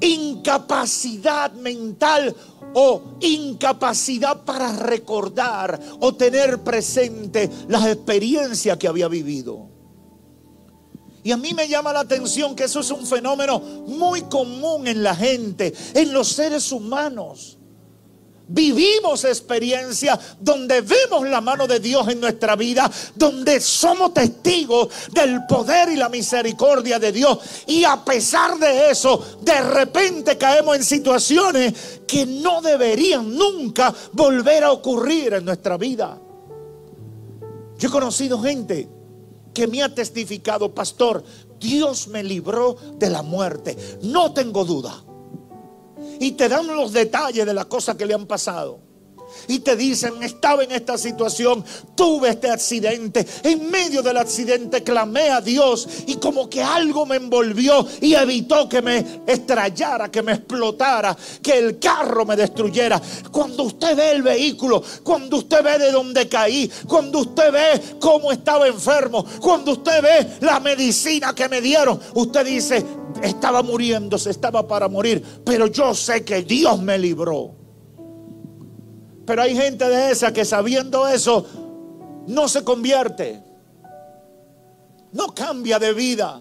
incapacidad 0.00 1.52
mental 1.52 2.34
o 2.74 3.02
incapacidad 3.20 4.42
para 4.44 4.72
recordar 4.72 5.80
o 6.00 6.14
tener 6.14 6.62
presente 6.62 7.50
las 7.68 7.86
experiencias 7.86 8.76
que 8.76 8.88
había 8.88 9.08
vivido. 9.08 9.67
Y 11.22 11.32
a 11.32 11.36
mí 11.36 11.52
me 11.54 11.68
llama 11.68 11.92
la 11.92 12.00
atención 12.00 12.54
que 12.54 12.64
eso 12.64 12.80
es 12.80 12.90
un 12.90 13.06
fenómeno 13.06 13.58
muy 13.60 14.22
común 14.22 14.86
en 14.86 15.02
la 15.02 15.14
gente, 15.14 15.74
en 15.94 16.12
los 16.12 16.28
seres 16.28 16.72
humanos 16.72 17.58
vivimos 18.48 19.24
experiencias 19.24 20.18
donde 20.40 20.80
vemos 20.80 21.28
la 21.28 21.40
mano 21.40 21.66
de 21.66 21.78
Dios 21.80 22.08
en 22.08 22.20
nuestra 22.20 22.56
vida, 22.56 22.90
donde 23.14 23.60
somos 23.60 24.14
testigos 24.14 24.88
del 25.12 25.44
poder 25.46 25.90
y 25.90 25.96
la 25.96 26.08
misericordia 26.08 26.98
de 26.98 27.12
Dios. 27.12 27.38
Y 27.66 27.84
a 27.84 28.02
pesar 28.04 28.58
de 28.58 28.90
eso, 28.90 29.38
de 29.42 29.60
repente 29.60 30.36
caemos 30.36 30.76
en 30.76 30.84
situaciones 30.84 32.00
que 32.06 32.26
no 32.26 32.60
deberían 32.62 33.34
nunca 33.34 33.94
volver 34.12 34.64
a 34.64 34.72
ocurrir 34.72 35.34
en 35.34 35.44
nuestra 35.44 35.76
vida. 35.76 36.18
Yo 37.78 37.88
he 37.88 37.92
conocido 37.92 38.40
gente 38.40 38.88
que 39.58 39.66
me 39.66 39.82
ha 39.82 39.92
testificado, 39.92 40.72
pastor, 40.72 41.24
Dios 41.58 42.06
me 42.06 42.22
libró 42.22 42.76
de 42.96 43.10
la 43.10 43.22
muerte. 43.22 43.76
No 44.02 44.32
tengo 44.32 44.64
duda 44.64 45.02
y 46.20 46.30
te 46.32 46.48
dan 46.48 46.68
los 46.68 46.92
detalles 46.92 47.44
de 47.44 47.52
las 47.52 47.66
cosas 47.66 47.96
que 47.96 48.06
le 48.06 48.14
han 48.14 48.26
pasado. 48.26 48.78
Y 49.46 49.60
te 49.60 49.76
dicen, 49.76 50.22
estaba 50.22 50.64
en 50.64 50.72
esta 50.72 50.98
situación, 50.98 51.64
tuve 51.94 52.30
este 52.30 52.50
accidente, 52.50 53.26
en 53.42 53.70
medio 53.70 54.02
del 54.02 54.16
accidente 54.16 54.82
clamé 54.82 55.30
a 55.30 55.40
Dios 55.40 55.88
y 56.06 56.16
como 56.16 56.48
que 56.48 56.62
algo 56.62 57.06
me 57.06 57.16
envolvió 57.16 57.86
y 58.00 58.14
evitó 58.14 58.68
que 58.68 58.82
me 58.82 59.22
estrellara, 59.26 60.10
que 60.10 60.22
me 60.22 60.32
explotara, 60.32 61.16
que 61.42 61.58
el 61.58 61.78
carro 61.78 62.24
me 62.24 62.36
destruyera. 62.36 63.00
Cuando 63.30 63.64
usted 63.64 63.96
ve 63.96 64.10
el 64.12 64.22
vehículo, 64.22 64.82
cuando 65.02 65.38
usted 65.38 65.62
ve 65.62 65.78
de 65.78 65.92
dónde 65.92 66.28
caí, 66.28 66.70
cuando 66.86 67.20
usted 67.20 67.52
ve 67.52 67.98
cómo 68.00 68.32
estaba 68.32 68.66
enfermo, 68.66 69.24
cuando 69.40 69.72
usted 69.72 70.02
ve 70.02 70.36
la 70.40 70.60
medicina 70.60 71.34
que 71.34 71.48
me 71.48 71.60
dieron, 71.60 72.00
usted 72.14 72.44
dice, 72.44 72.84
estaba 73.22 73.62
muriéndose, 73.62 74.30
estaba 74.30 74.66
para 74.66 74.88
morir, 74.88 75.22
pero 75.44 75.66
yo 75.66 75.94
sé 75.94 76.24
que 76.24 76.42
Dios 76.42 76.80
me 76.80 76.98
libró. 76.98 77.57
Pero 79.28 79.42
hay 79.42 79.54
gente 79.54 79.86
de 79.86 80.10
esa 80.10 80.32
que 80.32 80.46
sabiendo 80.46 81.06
eso 81.06 81.44
no 82.28 82.48
se 82.48 82.64
convierte, 82.64 83.42
no 85.12 85.34
cambia 85.34 85.78
de 85.78 85.92
vida, 85.92 86.40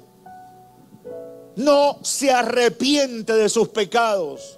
no 1.58 2.00
se 2.02 2.32
arrepiente 2.32 3.34
de 3.34 3.50
sus 3.50 3.67
pecados 3.67 4.58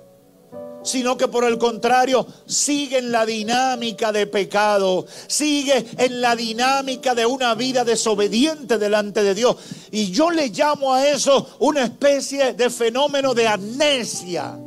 sino 0.81 1.17
que 1.17 1.27
por 1.27 1.43
el 1.43 1.57
contrario 1.57 2.25
sigue 2.45 2.99
en 2.99 3.11
la 3.11 3.25
dinámica 3.25 4.13
de 4.13 4.27
pecado, 4.27 5.05
sigue 5.27 5.85
en 5.97 6.21
la 6.21 6.37
dinámica 6.37 7.13
de 7.13 7.25
una 7.25 7.53
vida 7.53 7.83
desobediente 7.83 8.77
delante 8.77 9.21
de 9.21 9.35
Dios. 9.35 9.57
Y 9.91 10.09
yo 10.09 10.31
le 10.31 10.47
llamo 10.47 10.93
a 10.93 11.05
eso 11.05 11.57
una 11.59 11.83
especie 11.83 12.53
de 12.53 12.69
fenómeno 12.69 13.33
de 13.33 13.47
amnesia. 13.47 14.57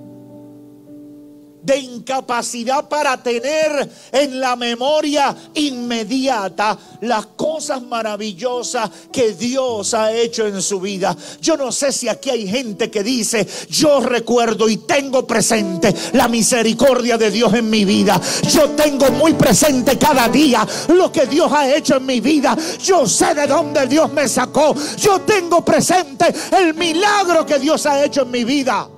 De 1.63 1.79
incapacidad 1.79 2.89
para 2.89 3.23
tener 3.23 3.89
en 4.11 4.41
la 4.41 4.57
memoria 4.57 5.35
inmediata 5.55 6.77
las 7.03 7.27
cosas 7.27 7.83
maravillosas 7.83 8.91
que 9.13 9.33
Dios 9.33 9.95
ha 9.95 10.13
hecho 10.13 10.47
en 10.47 10.61
su 10.61 10.81
vida. 10.81 11.17
Yo 11.41 11.57
no 11.57 11.71
sé 11.73 11.93
si 11.93 12.09
aquí 12.09 12.31
hay 12.31 12.49
gente 12.49 12.91
que 12.91 13.03
dice, 13.03 13.47
yo 13.69 14.01
recuerdo 14.01 14.69
y 14.69 14.79
tengo 14.79 15.27
presente 15.27 15.95
la 16.13 16.29
misericordia 16.29 17.17
de 17.17 17.31
Dios 17.31 17.55
en 17.55 17.71
mi 17.71 17.85
vida. 17.85 18.21
Yo 18.49 18.71
tengo 18.71 19.11
muy 19.13 19.35
presente 19.35 19.99
cada 19.99 20.29
día 20.29 20.67
lo 20.89 21.13
que 21.13 21.27
Dios 21.27 21.51
ha 21.53 21.75
hecho 21.75 21.97
en 21.97 22.07
mi 22.07 22.21
vida. 22.21 22.57
Yo 22.83 23.07
sé 23.07 23.35
de 23.35 23.47
dónde 23.47 23.87
Dios 23.87 24.13
me 24.13 24.29
sacó. 24.29 24.75
Yo 24.97 25.21
tengo 25.21 25.65
presente 25.65 26.33
el 26.57 26.75
milagro 26.75 27.47
que 27.47 27.59
Dios 27.59 27.87
ha 27.87 28.05
hecho 28.05 28.23
en 28.23 28.31
mi 28.31 28.45
vida. 28.45 28.89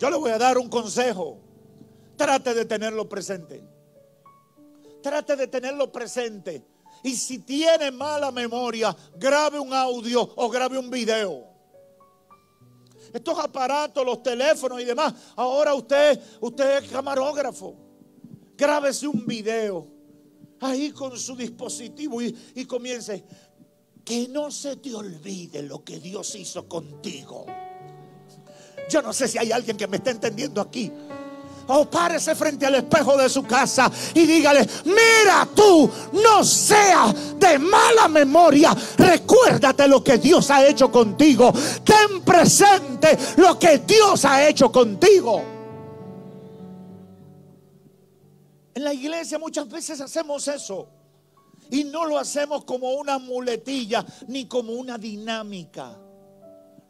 Yo 0.00 0.08
le 0.08 0.16
voy 0.16 0.30
a 0.30 0.38
dar 0.38 0.56
un 0.56 0.70
consejo. 0.70 1.38
Trate 2.16 2.54
de 2.54 2.64
tenerlo 2.64 3.06
presente. 3.06 3.62
Trate 5.02 5.36
de 5.36 5.46
tenerlo 5.46 5.92
presente. 5.92 6.64
Y 7.02 7.14
si 7.14 7.40
tiene 7.40 7.90
mala 7.90 8.30
memoria, 8.30 8.96
grabe 9.16 9.60
un 9.60 9.74
audio 9.74 10.22
o 10.36 10.48
grabe 10.48 10.78
un 10.78 10.88
video. 10.88 11.44
Estos 13.12 13.38
aparatos, 13.38 14.02
los 14.06 14.22
teléfonos 14.22 14.80
y 14.80 14.86
demás. 14.86 15.12
Ahora 15.36 15.74
usted, 15.74 16.18
usted 16.40 16.78
es 16.78 16.90
camarógrafo. 16.90 17.74
Grábese 18.56 19.06
un 19.06 19.26
video 19.26 19.86
ahí 20.60 20.92
con 20.92 21.18
su 21.18 21.36
dispositivo 21.36 22.22
y, 22.22 22.34
y 22.54 22.64
comience. 22.64 23.22
Que 24.02 24.28
no 24.28 24.50
se 24.50 24.76
te 24.76 24.94
olvide 24.94 25.62
lo 25.62 25.84
que 25.84 26.00
Dios 26.00 26.34
hizo 26.36 26.66
contigo. 26.66 27.44
Yo 28.90 29.00
no 29.00 29.12
sé 29.12 29.28
si 29.28 29.38
hay 29.38 29.52
alguien 29.52 29.76
que 29.76 29.86
me 29.86 29.98
está 29.98 30.10
entendiendo 30.10 30.60
aquí. 30.60 30.92
O 31.68 31.88
párese 31.88 32.34
frente 32.34 32.66
al 32.66 32.74
espejo 32.74 33.16
de 33.16 33.28
su 33.28 33.44
casa 33.44 33.90
y 34.12 34.26
dígale, 34.26 34.68
mira 34.84 35.48
tú, 35.54 35.88
no 36.12 36.42
sea 36.42 37.14
de 37.38 37.58
mala 37.60 38.08
memoria. 38.08 38.76
Recuérdate 38.98 39.86
lo 39.86 40.02
que 40.02 40.18
Dios 40.18 40.50
ha 40.50 40.66
hecho 40.66 40.90
contigo. 40.90 41.52
Ten 41.84 42.22
presente 42.22 43.16
lo 43.36 43.56
que 43.56 43.78
Dios 43.78 44.24
ha 44.24 44.48
hecho 44.48 44.72
contigo. 44.72 45.44
En 48.74 48.82
la 48.82 48.92
iglesia 48.92 49.38
muchas 49.38 49.68
veces 49.68 50.00
hacemos 50.00 50.48
eso. 50.48 50.88
Y 51.70 51.84
no 51.84 52.04
lo 52.04 52.18
hacemos 52.18 52.64
como 52.64 52.94
una 52.94 53.18
muletilla 53.18 54.04
ni 54.26 54.46
como 54.46 54.72
una 54.72 54.98
dinámica. 54.98 55.96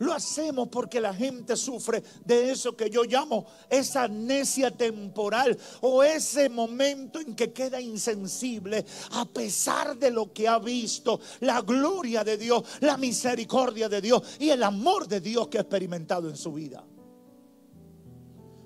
Lo 0.00 0.14
hacemos 0.14 0.68
porque 0.68 0.98
la 0.98 1.12
gente 1.12 1.56
sufre 1.56 2.02
de 2.24 2.50
eso 2.50 2.74
que 2.74 2.88
yo 2.88 3.04
llamo 3.04 3.44
esa 3.68 4.04
amnesia 4.04 4.70
temporal 4.70 5.58
o 5.82 6.02
ese 6.02 6.48
momento 6.48 7.20
en 7.20 7.36
que 7.36 7.52
queda 7.52 7.78
insensible 7.82 8.86
a 9.12 9.26
pesar 9.26 9.98
de 9.98 10.10
lo 10.10 10.32
que 10.32 10.48
ha 10.48 10.58
visto, 10.58 11.20
la 11.40 11.60
gloria 11.60 12.24
de 12.24 12.38
Dios, 12.38 12.64
la 12.80 12.96
misericordia 12.96 13.90
de 13.90 14.00
Dios 14.00 14.22
y 14.38 14.48
el 14.48 14.62
amor 14.62 15.06
de 15.06 15.20
Dios 15.20 15.48
que 15.48 15.58
ha 15.58 15.62
experimentado 15.62 16.30
en 16.30 16.36
su 16.36 16.54
vida. 16.54 16.82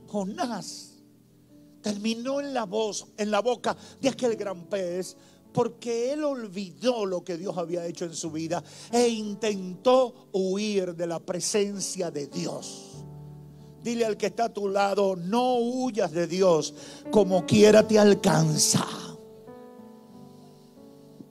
Jonás 0.07 1.03
terminó 1.83 2.41
en 2.41 2.55
la 2.55 2.65
voz, 2.65 3.09
en 3.17 3.33
la 3.33 3.41
boca 3.41 3.77
de 4.01 4.09
aquel 4.09 4.37
gran 4.37 4.69
pez 4.69 5.17
porque 5.55 6.13
él 6.13 6.25
olvidó 6.25 7.07
lo 7.07 7.23
que 7.23 7.39
Dios 7.39 7.57
había 7.57 7.87
hecho 7.87 8.05
en 8.05 8.13
su 8.13 8.33
vida 8.33 8.63
e 8.91 9.09
intentó 9.09 10.29
huir 10.33 10.97
de 10.97 11.07
la 11.07 11.21
presencia 11.21 12.11
de 12.11 12.27
Dios. 12.27 13.05
Dile 13.81 14.05
al 14.05 14.17
que 14.17 14.27
está 14.27 14.47
a 14.47 14.53
tu 14.53 14.69
lado, 14.69 15.15
no 15.15 15.59
huyas 15.59 16.11
de 16.11 16.27
Dios, 16.27 16.75
como 17.13 17.47
quiera 17.47 17.87
te 17.87 18.01
alcanza. 18.01 18.85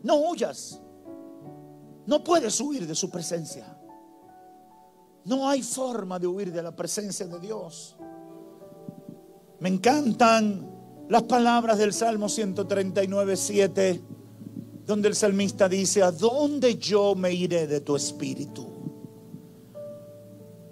No 0.03 0.15
huyas. 0.15 0.79
No 2.05 2.23
puedes 2.23 2.61
huir 2.61 2.87
de 2.87 2.95
su 2.95 3.09
presencia. 3.09 3.77
No 5.25 5.49
hay 5.49 5.61
forma 5.63 6.17
de 6.17 6.27
huir 6.27 6.53
de 6.53 6.63
la 6.63 6.73
presencia 6.73 7.27
de 7.27 7.39
Dios. 7.41 7.97
Me 9.59 9.67
encantan 9.67 10.69
las 11.09 11.23
palabras 11.23 11.77
del 11.77 11.91
Salmo 11.91 12.29
139, 12.29 13.35
7, 13.35 14.12
donde 14.85 15.07
el 15.07 15.15
salmista 15.15 15.69
dice, 15.69 16.03
¿a 16.03 16.11
dónde 16.11 16.77
yo 16.77 17.15
me 17.15 17.33
iré 17.33 17.67
de 17.67 17.81
tu 17.81 17.95
espíritu? 17.95 18.67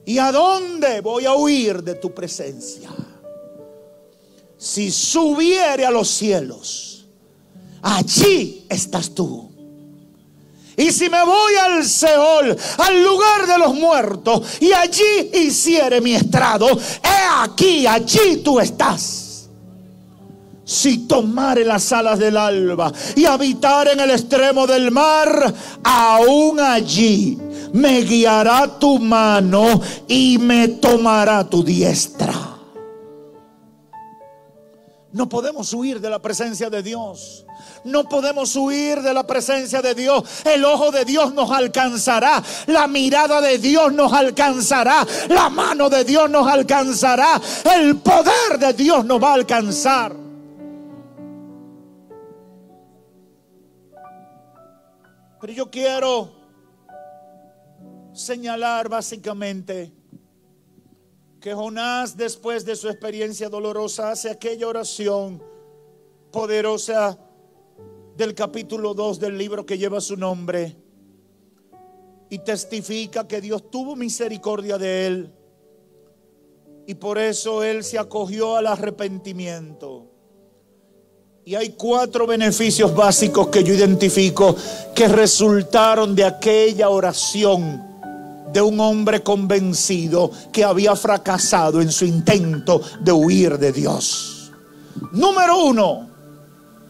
¿Y 0.05 0.17
a 0.17 0.31
dónde 0.31 0.99
voy 1.01 1.25
a 1.25 1.35
huir 1.35 1.81
de 1.81 1.95
tu 1.95 2.13
presencia? 2.13 2.89
Si 4.57 4.91
subiere 4.91 5.85
a 5.85 5.91
los 5.91 6.09
cielos, 6.09 7.07
allí 7.81 8.65
estás 8.69 9.13
tú. 9.15 9.49
Y 10.75 10.91
si 10.91 11.09
me 11.09 11.23
voy 11.23 11.53
al 11.55 11.85
Seol, 11.85 12.57
al 12.77 13.03
lugar 13.03 13.47
de 13.47 13.57
los 13.57 13.73
muertos, 13.75 14.57
y 14.59 14.73
allí 14.73 15.31
hiciere 15.33 16.01
mi 16.01 16.15
estrado, 16.15 16.67
he 16.69 17.43
aquí, 17.43 17.87
allí 17.87 18.37
tú 18.43 18.59
estás 18.59 19.20
si 20.63 21.07
tomare 21.07 21.65
las 21.65 21.91
alas 21.91 22.19
del 22.19 22.37
alba 22.37 22.91
y 23.15 23.25
habitar 23.25 23.87
en 23.87 23.99
el 23.99 24.11
extremo 24.11 24.67
del 24.67 24.91
mar, 24.91 25.53
aún 25.83 26.59
allí 26.59 27.37
me 27.73 28.01
guiará 28.01 28.79
tu 28.79 28.99
mano 28.99 29.81
y 30.07 30.37
me 30.37 30.67
tomará 30.67 31.43
tu 31.43 31.63
diestra. 31.63 32.33
No 35.13 35.27
podemos 35.27 35.73
huir 35.73 35.99
de 35.99 36.09
la 36.09 36.19
presencia 36.19 36.69
de 36.69 36.81
Dios. 36.81 37.45
No 37.83 38.07
podemos 38.07 38.55
huir 38.55 39.01
de 39.01 39.13
la 39.13 39.27
presencia 39.27 39.81
de 39.81 39.93
Dios. 39.93 40.23
El 40.45 40.63
ojo 40.63 40.91
de 40.91 41.03
Dios 41.03 41.33
nos 41.33 41.51
alcanzará. 41.51 42.41
La 42.67 42.87
mirada 42.87 43.41
de 43.41 43.57
Dios 43.57 43.91
nos 43.91 44.13
alcanzará. 44.13 45.05
La 45.27 45.49
mano 45.49 45.89
de 45.89 46.05
Dios 46.05 46.29
nos 46.29 46.47
alcanzará. 46.47 47.41
El 47.75 47.97
poder 47.97 48.57
de 48.57 48.73
Dios 48.73 49.03
nos 49.03 49.21
va 49.21 49.31
a 49.31 49.33
alcanzar. 49.33 50.20
Pero 55.41 55.53
yo 55.53 55.71
quiero 55.71 56.29
señalar 58.13 58.87
básicamente 58.87 59.91
que 61.39 61.55
Jonás 61.55 62.15
después 62.15 62.63
de 62.63 62.75
su 62.75 62.87
experiencia 62.87 63.49
dolorosa 63.49 64.11
hace 64.11 64.29
aquella 64.29 64.67
oración 64.67 65.41
poderosa 66.31 67.17
del 68.15 68.35
capítulo 68.35 68.93
2 68.93 69.19
del 69.19 69.35
libro 69.35 69.65
que 69.65 69.79
lleva 69.79 69.99
su 69.99 70.15
nombre 70.15 70.77
y 72.29 72.37
testifica 72.37 73.27
que 73.27 73.41
Dios 73.41 73.71
tuvo 73.71 73.95
misericordia 73.95 74.77
de 74.77 75.07
él 75.07 75.33
y 76.85 76.93
por 76.93 77.17
eso 77.17 77.63
él 77.63 77.83
se 77.83 77.97
acogió 77.97 78.57
al 78.57 78.67
arrepentimiento. 78.67 80.10
Y 81.43 81.55
hay 81.55 81.69
cuatro 81.69 82.27
beneficios 82.27 82.93
básicos 82.93 83.47
que 83.47 83.63
yo 83.63 83.73
identifico 83.73 84.55
que 84.93 85.07
resultaron 85.07 86.13
de 86.13 86.23
aquella 86.23 86.89
oración 86.89 87.81
de 88.53 88.61
un 88.61 88.79
hombre 88.79 89.23
convencido 89.23 90.29
que 90.51 90.63
había 90.63 90.95
fracasado 90.95 91.81
en 91.81 91.91
su 91.91 92.05
intento 92.05 92.79
de 92.99 93.11
huir 93.11 93.57
de 93.57 93.71
Dios. 93.71 94.51
Número 95.13 95.65
uno, 95.65 96.09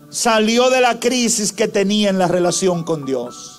salió 0.09 0.69
de 0.69 0.81
la 0.81 0.99
crisis 0.99 1.53
que 1.53 1.69
tenía 1.69 2.09
en 2.09 2.19
la 2.19 2.27
relación 2.27 2.83
con 2.83 3.05
Dios. 3.05 3.57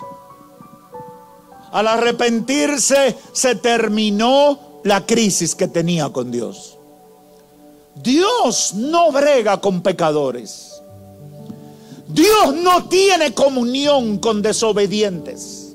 Al 1.73 1.89
arrepentirse 1.89 3.17
se 3.33 3.55
terminó 3.55 4.81
la 4.85 5.07
crisis 5.07 5.55
que 5.55 5.69
tenía 5.69 6.11
con 6.11 6.31
Dios. 6.31 6.77
Dios 7.95 8.75
no 8.75 9.11
brega 9.11 9.59
con 9.59 9.83
pecadores. 9.83 10.72
Dios 12.13 12.55
no 12.55 12.89
tiene 12.89 13.33
comunión 13.33 14.19
con 14.19 14.43
desobedientes. 14.43 15.75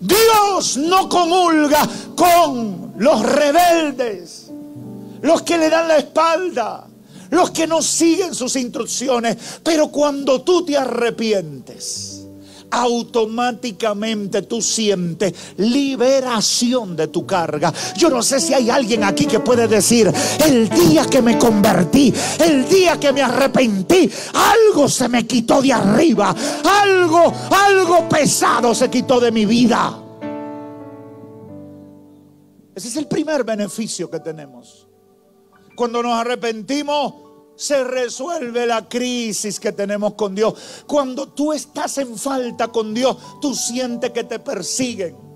Dios 0.00 0.76
no 0.76 1.08
comulga 1.08 1.88
con 2.14 2.92
los 2.98 3.22
rebeldes, 3.22 4.50
los 5.22 5.42
que 5.42 5.58
le 5.58 5.68
dan 5.68 5.88
la 5.88 5.98
espalda, 5.98 6.86
los 7.30 7.50
que 7.50 7.66
no 7.66 7.82
siguen 7.82 8.34
sus 8.34 8.56
instrucciones. 8.56 9.36
Pero 9.62 9.88
cuando 9.88 10.42
tú 10.42 10.64
te 10.64 10.76
arrepientes, 10.76 12.05
automáticamente 12.76 14.42
tú 14.42 14.60
sientes 14.60 15.32
liberación 15.56 16.94
de 16.94 17.08
tu 17.08 17.26
carga. 17.26 17.72
Yo 17.96 18.10
no 18.10 18.22
sé 18.22 18.40
si 18.40 18.52
hay 18.52 18.70
alguien 18.70 19.04
aquí 19.04 19.26
que 19.26 19.40
puede 19.40 19.66
decir, 19.66 20.12
el 20.44 20.68
día 20.68 21.06
que 21.06 21.22
me 21.22 21.38
convertí, 21.38 22.12
el 22.38 22.68
día 22.68 23.00
que 23.00 23.12
me 23.12 23.22
arrepentí, 23.22 24.10
algo 24.34 24.88
se 24.88 25.08
me 25.08 25.26
quitó 25.26 25.62
de 25.62 25.72
arriba, 25.72 26.34
algo, 26.64 27.32
algo 27.50 28.08
pesado 28.08 28.74
se 28.74 28.90
quitó 28.90 29.20
de 29.20 29.32
mi 29.32 29.46
vida. 29.46 30.02
Ese 32.74 32.88
es 32.88 32.96
el 32.96 33.06
primer 33.06 33.42
beneficio 33.42 34.10
que 34.10 34.20
tenemos. 34.20 34.86
Cuando 35.74 36.02
nos 36.02 36.12
arrepentimos, 36.12 37.25
se 37.56 37.82
resuelve 37.84 38.66
la 38.66 38.88
crisis 38.88 39.58
que 39.58 39.72
tenemos 39.72 40.14
con 40.14 40.34
Dios. 40.34 40.54
Cuando 40.86 41.28
tú 41.28 41.52
estás 41.52 41.98
en 41.98 42.16
falta 42.16 42.68
con 42.68 42.94
Dios, 42.94 43.16
tú 43.40 43.54
sientes 43.54 44.10
que 44.10 44.24
te 44.24 44.38
persiguen. 44.38 45.26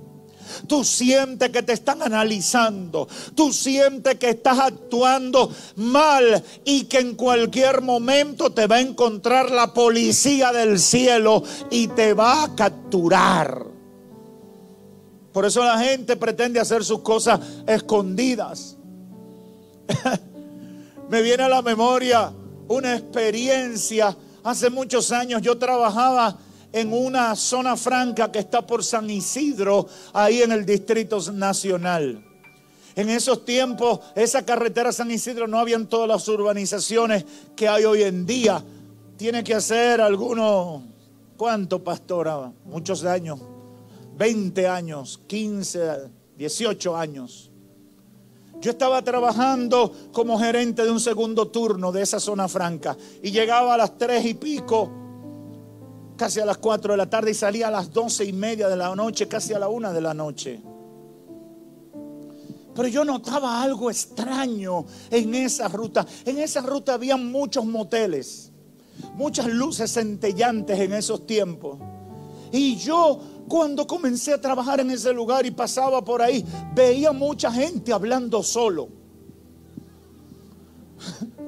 Tú 0.67 0.85
sientes 0.85 1.51
que 1.51 1.63
te 1.63 1.73
están 1.73 2.03
analizando. 2.03 3.09
Tú 3.35 3.53
sientes 3.53 4.17
que 4.17 4.31
estás 4.31 4.59
actuando 4.59 5.51
mal 5.77 6.43
y 6.65 6.85
que 6.85 6.99
en 6.99 7.15
cualquier 7.15 7.83
momento 7.83 8.53
te 8.53 8.67
va 8.67 8.77
a 8.77 8.81
encontrar 8.81 9.51
la 9.51 9.73
policía 9.73 10.53
del 10.53 10.79
cielo 10.79 11.43
y 11.71 11.89
te 11.89 12.15
va 12.15 12.45
a 12.45 12.55
capturar. 12.55 13.67
Por 15.33 15.47
eso 15.47 15.65
la 15.65 15.79
gente 15.79 16.17
pretende 16.17 16.59
hacer 16.59 16.85
sus 16.85 17.01
cosas 17.01 17.41
escondidas. 17.67 18.77
Me 21.11 21.23
viene 21.23 21.43
a 21.43 21.49
la 21.49 21.61
memoria 21.61 22.33
una 22.69 22.95
experiencia. 22.95 24.17
Hace 24.45 24.71
muchos 24.71 25.11
años 25.11 25.43
yo 25.43 25.59
trabajaba 25.59 26.39
en 26.73 26.93
una 26.93 27.35
zona 27.35 27.77
franca 27.77 28.31
que 28.31 28.39
está 28.39 28.65
por 28.65 28.85
San 28.85 29.11
Isidro, 29.11 29.89
ahí 30.13 30.41
en 30.41 30.53
el 30.53 30.65
Distrito 30.65 31.21
Nacional. 31.33 32.25
En 32.95 33.09
esos 33.09 33.45
tiempos, 33.45 33.99
esa 34.15 34.47
carretera 34.47 34.93
San 34.93 35.11
Isidro 35.11 35.49
no 35.49 35.59
habían 35.59 35.89
todas 35.89 36.07
las 36.07 36.29
urbanizaciones 36.29 37.25
que 37.57 37.67
hay 37.67 37.85
hoy 37.85 38.05
en 38.05 38.25
día. 38.25 38.63
Tiene 39.17 39.43
que 39.43 39.55
hacer 39.55 40.01
algunos, 40.01 40.83
¿cuánto 41.37 41.83
pastora? 41.83 42.53
Muchos 42.67 43.05
años, 43.05 43.41
20 44.17 44.69
años, 44.69 45.21
15, 45.27 46.09
18 46.37 46.97
años. 46.97 47.50
Yo 48.61 48.73
estaba 48.73 49.03
trabajando 49.03 49.93
como 50.13 50.39
gerente 50.39 50.85
de 50.85 50.91
un 50.91 51.01
segundo 51.01 51.49
turno 51.49 51.93
de 51.93 52.03
esa 52.03 52.21
zona 52.21 52.47
franca 52.47 52.97
y 53.23 53.31
llegaba 53.31 53.75
a 53.75 53.79
las 53.79 53.97
tres 53.97 54.25
y 54.27 54.35
pico 54.35 54.91
casi 56.17 56.39
a 56.41 56.45
las 56.45 56.59
4 56.59 56.93
de 56.93 56.97
la 56.99 57.09
tarde 57.09 57.31
y 57.31 57.35
salía 57.35 57.69
a 57.69 57.71
las 57.71 57.91
doce 57.91 58.27
y 58.27 58.35
media 58.35 58.69
de 58.69 58.77
la 58.77 58.95
noche, 58.95 59.27
casi 59.27 59.55
a 59.55 59.59
la 59.59 59.69
una 59.69 59.91
de 59.91 60.03
la 60.03 60.13
noche. 60.13 60.61
Pero 62.75 62.89
yo 62.89 63.05
notaba 63.07 63.63
algo 63.63 63.91
extraño 63.91 64.85
en 65.11 65.35
esa 65.35 65.69
ruta. 65.69 66.07
En 66.27 66.39
esa 66.39 66.61
ruta 66.61 66.93
había 66.95 67.17
muchos 67.17 67.65
moteles, 67.65 68.53
muchas 69.15 69.47
luces 69.47 69.93
centellantes 69.93 70.79
en 70.79 70.93
esos 70.93 71.27
tiempos. 71.27 71.79
Y 72.53 72.77
yo 72.77 73.21
cuando 73.49 73.87
comencé 73.87 74.33
a 74.33 74.41
trabajar 74.41 74.81
en 74.81 74.91
ese 74.91 75.13
lugar 75.13 75.45
y 75.47 75.51
pasaba 75.51 76.05
por 76.05 76.23
ahí, 76.23 76.45
veía 76.75 77.13
mucha 77.13 77.53
gente 77.53 77.93
hablando 77.93 78.43
solo. 78.43 78.89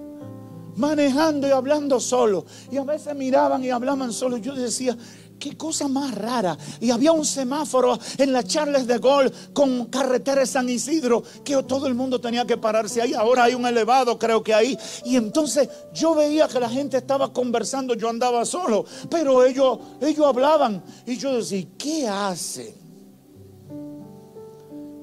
manejando 0.77 1.47
y 1.47 1.51
hablando 1.51 2.01
solo. 2.01 2.45
Y 2.71 2.77
a 2.77 2.85
veces 2.85 3.15
miraban 3.15 3.65
y 3.65 3.71
hablaban 3.71 4.13
solo. 4.13 4.37
Yo 4.37 4.55
decía, 4.55 4.97
qué 5.43 5.57
cosa 5.57 5.89
más 5.89 6.15
rara. 6.15 6.57
Y 6.79 6.93
había 6.93 7.11
un 7.11 7.25
semáforo 7.25 7.99
en 8.17 8.33
la 8.33 8.45
Charles 8.45 8.87
de 8.87 8.99
Gaulle 8.99 9.33
con 9.53 9.87
carretera 9.87 10.43
de 10.43 10.47
San 10.47 10.69
Isidro 10.69 11.25
que 11.45 11.61
todo 11.65 11.89
el 11.89 11.97
mundo 11.97 12.21
tenía 12.21 12.47
que 12.47 12.57
pararse 12.57 13.03
ahí. 13.03 13.13
Ahora 13.13 13.45
hay 13.45 13.55
un 13.55 13.67
elevado, 13.67 14.17
creo 14.17 14.41
que 14.41 14.55
ahí. 14.55 14.79
Y 15.05 15.17
entonces 15.17 15.69
yo 15.93 16.15
veía 16.15 16.47
que 16.47 16.61
la 16.61 16.71
gente 16.71 16.97
estaba 16.97 17.33
conversando, 17.33 17.95
yo 17.95 18.09
andaba 18.09 18.45
solo, 18.45 18.85
pero 19.11 19.45
ellos, 19.45 19.81
ellos 20.01 20.25
hablaban. 20.25 20.81
Y 21.07 21.17
yo 21.17 21.35
decía, 21.35 21.67
¿qué 21.77 22.07
hacen? 22.07 22.81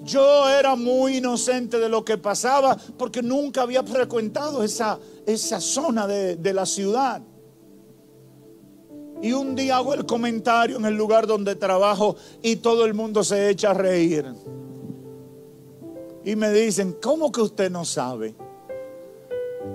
Yo 0.01 0.47
era 0.47 0.77
muy 0.77 1.17
inocente 1.17 1.79
de 1.79 1.89
lo 1.89 2.05
que 2.05 2.17
pasaba 2.17 2.77
porque 2.97 3.21
nunca 3.21 3.63
había 3.63 3.83
frecuentado 3.83 4.63
esa, 4.63 4.97
esa 5.25 5.59
zona 5.59 6.07
de, 6.07 6.37
de 6.37 6.53
la 6.53 6.65
ciudad. 6.65 7.21
Y 9.21 9.33
un 9.33 9.55
día 9.55 9.77
hago 9.77 9.93
el 9.93 10.05
comentario 10.05 10.77
en 10.77 10.85
el 10.85 10.95
lugar 10.95 11.27
donde 11.27 11.55
trabajo 11.55 12.15
y 12.41 12.57
todo 12.57 12.85
el 12.85 12.93
mundo 12.93 13.23
se 13.23 13.49
echa 13.49 13.71
a 13.71 13.73
reír. 13.73 14.25
Y 16.23 16.35
me 16.35 16.51
dicen, 16.51 16.97
¿cómo 17.01 17.31
que 17.31 17.41
usted 17.41 17.69
no 17.69 17.83
sabe? 17.83 18.35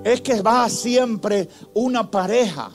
Es 0.03 0.21
que 0.21 0.41
va 0.41 0.69
siempre 0.69 1.49
una 1.75 2.11
pareja. 2.11 2.71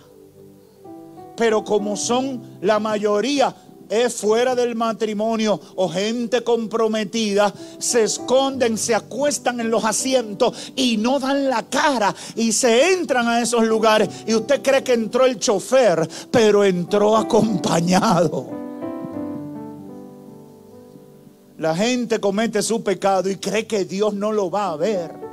Pero 1.35 1.63
como 1.63 1.95
son 1.95 2.59
la 2.61 2.79
mayoría 2.79 3.55
es 3.89 4.15
fuera 4.15 4.55
del 4.55 4.75
matrimonio 4.75 5.59
o 5.75 5.89
gente 5.89 6.43
comprometida, 6.43 7.53
se 7.79 8.03
esconden, 8.03 8.77
se 8.77 8.95
acuestan 8.95 9.59
en 9.59 9.69
los 9.69 9.83
asientos 9.83 10.71
y 10.75 10.97
no 10.97 11.19
dan 11.19 11.49
la 11.49 11.63
cara 11.63 12.15
y 12.35 12.51
se 12.51 12.93
entran 12.93 13.27
a 13.27 13.41
esos 13.41 13.65
lugares 13.65 14.09
y 14.27 14.35
usted 14.35 14.61
cree 14.61 14.83
que 14.83 14.93
entró 14.93 15.25
el 15.25 15.39
chofer, 15.39 16.07
pero 16.31 16.63
entró 16.63 17.17
acompañado. 17.17 18.57
La 21.57 21.75
gente 21.75 22.19
comete 22.19 22.61
su 22.61 22.83
pecado 22.83 23.29
y 23.29 23.35
cree 23.35 23.67
que 23.67 23.83
Dios 23.83 24.13
no 24.13 24.31
lo 24.31 24.49
va 24.49 24.71
a 24.71 24.77
ver 24.77 25.28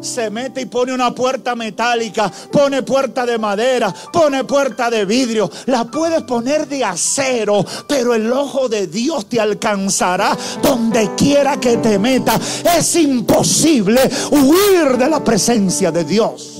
se 0.00 0.30
mete 0.30 0.62
y 0.62 0.66
pone 0.66 0.92
una 0.92 1.14
puerta 1.14 1.54
metálica, 1.54 2.30
pone 2.50 2.82
puerta 2.82 3.26
de 3.26 3.38
madera, 3.38 3.94
pone 4.12 4.44
puerta 4.44 4.90
de 4.90 5.04
vidrio. 5.04 5.50
La 5.66 5.84
puedes 5.84 6.22
poner 6.22 6.66
de 6.66 6.84
acero, 6.84 7.64
pero 7.86 8.14
el 8.14 8.32
ojo 8.32 8.68
de 8.68 8.86
Dios 8.86 9.26
te 9.26 9.40
alcanzará 9.40 10.36
donde 10.62 11.14
quiera 11.16 11.58
que 11.60 11.76
te 11.78 11.98
meta. 11.98 12.38
Es 12.76 12.96
imposible 12.96 14.00
huir 14.30 14.96
de 14.96 15.08
la 15.08 15.22
presencia 15.22 15.90
de 15.90 16.04
Dios. 16.04 16.56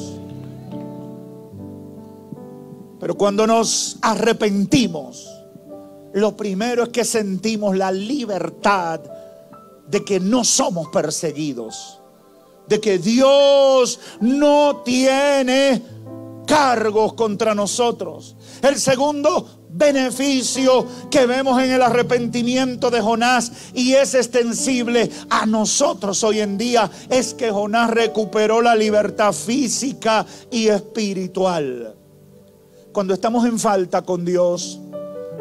Pero 2.98 3.14
cuando 3.14 3.46
nos 3.46 3.96
arrepentimos, 4.02 5.26
lo 6.12 6.36
primero 6.36 6.82
es 6.82 6.88
que 6.90 7.04
sentimos 7.04 7.76
la 7.76 7.90
libertad 7.90 9.00
de 9.88 10.04
que 10.04 10.20
no 10.20 10.44
somos 10.44 10.88
perseguidos 10.88 11.99
de 12.70 12.80
que 12.80 12.98
Dios 12.98 13.98
no 14.20 14.82
tiene 14.84 15.82
cargos 16.46 17.14
contra 17.14 17.52
nosotros. 17.52 18.36
El 18.62 18.76
segundo 18.78 19.66
beneficio 19.70 20.86
que 21.10 21.26
vemos 21.26 21.60
en 21.60 21.72
el 21.72 21.82
arrepentimiento 21.82 22.88
de 22.90 23.00
Jonás 23.00 23.50
y 23.74 23.94
es 23.94 24.14
extensible 24.14 25.10
a 25.30 25.46
nosotros 25.46 26.22
hoy 26.22 26.40
en 26.40 26.56
día 26.56 26.88
es 27.08 27.34
que 27.34 27.50
Jonás 27.50 27.90
recuperó 27.90 28.62
la 28.62 28.76
libertad 28.76 29.32
física 29.32 30.24
y 30.50 30.68
espiritual. 30.68 31.96
Cuando 32.92 33.14
estamos 33.14 33.44
en 33.46 33.58
falta 33.58 34.02
con 34.02 34.24
Dios, 34.24 34.80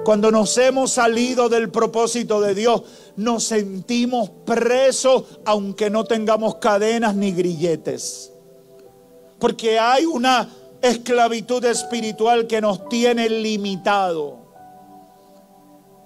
cuando 0.03 0.31
nos 0.31 0.57
hemos 0.57 0.91
salido 0.91 1.49
del 1.49 1.69
propósito 1.69 2.41
de 2.41 2.55
Dios, 2.55 2.81
nos 3.19 3.43
sentimos 3.43 4.29
presos 4.45 5.25
aunque 5.43 5.89
no 5.89 6.05
tengamos 6.05 6.55
cadenas 6.55 7.15
ni 7.15 7.33
grilletes. 7.33 8.31
Porque 9.39 9.77
hay 9.77 10.05
una 10.05 10.47
esclavitud 10.81 11.63
espiritual 11.65 12.47
que 12.47 12.61
nos 12.61 12.87
tiene 12.87 13.27
limitado. 13.27 14.37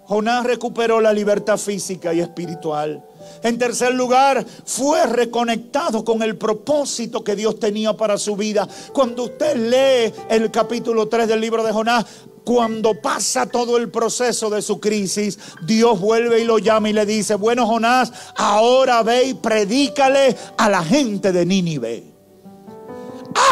Jonás 0.06 0.44
recuperó 0.44 1.00
la 1.00 1.14
libertad 1.14 1.58
física 1.58 2.16
y 2.16 2.20
espiritual. 2.20 3.06
En 3.44 3.60
tercer 3.60 3.94
lugar, 3.94 4.44
fue 4.66 5.06
reconectado 5.06 6.04
con 6.04 6.24
el 6.24 6.36
propósito 6.36 7.24
que 7.24 7.36
Dios 7.36 7.60
tenía 7.60 7.94
para 7.94 8.18
su 8.18 8.36
vida. 8.36 8.68
Cuando 8.92 9.26
usted 9.26 9.56
lee 9.56 10.14
el 10.30 10.50
capítulo 10.50 11.08
3 11.08 11.28
del 11.28 11.40
libro 11.40 11.64
de 11.64 11.72
Jonás, 11.72 12.06
cuando 12.44 13.00
pasa 13.02 13.46
todo 13.46 13.78
el 13.78 13.90
proceso 13.90 14.50
de 14.50 14.62
su 14.62 14.80
crisis, 14.80 15.40
Dios 15.66 16.00
vuelve 16.00 16.42
y 16.42 16.46
lo 16.46 16.60
llama 16.60 16.90
y 16.90 16.94
le 16.94 17.06
dice, 17.06 17.36
bueno 17.36 17.66
Jonás, 17.66 18.12
ahora 18.36 19.04
ve 19.04 19.26
y 19.26 19.34
predícale 19.34 20.36
a 20.58 20.70
la 20.70 20.84
gente 20.84 21.32
de 21.32 21.46
Nínive. 21.46 22.04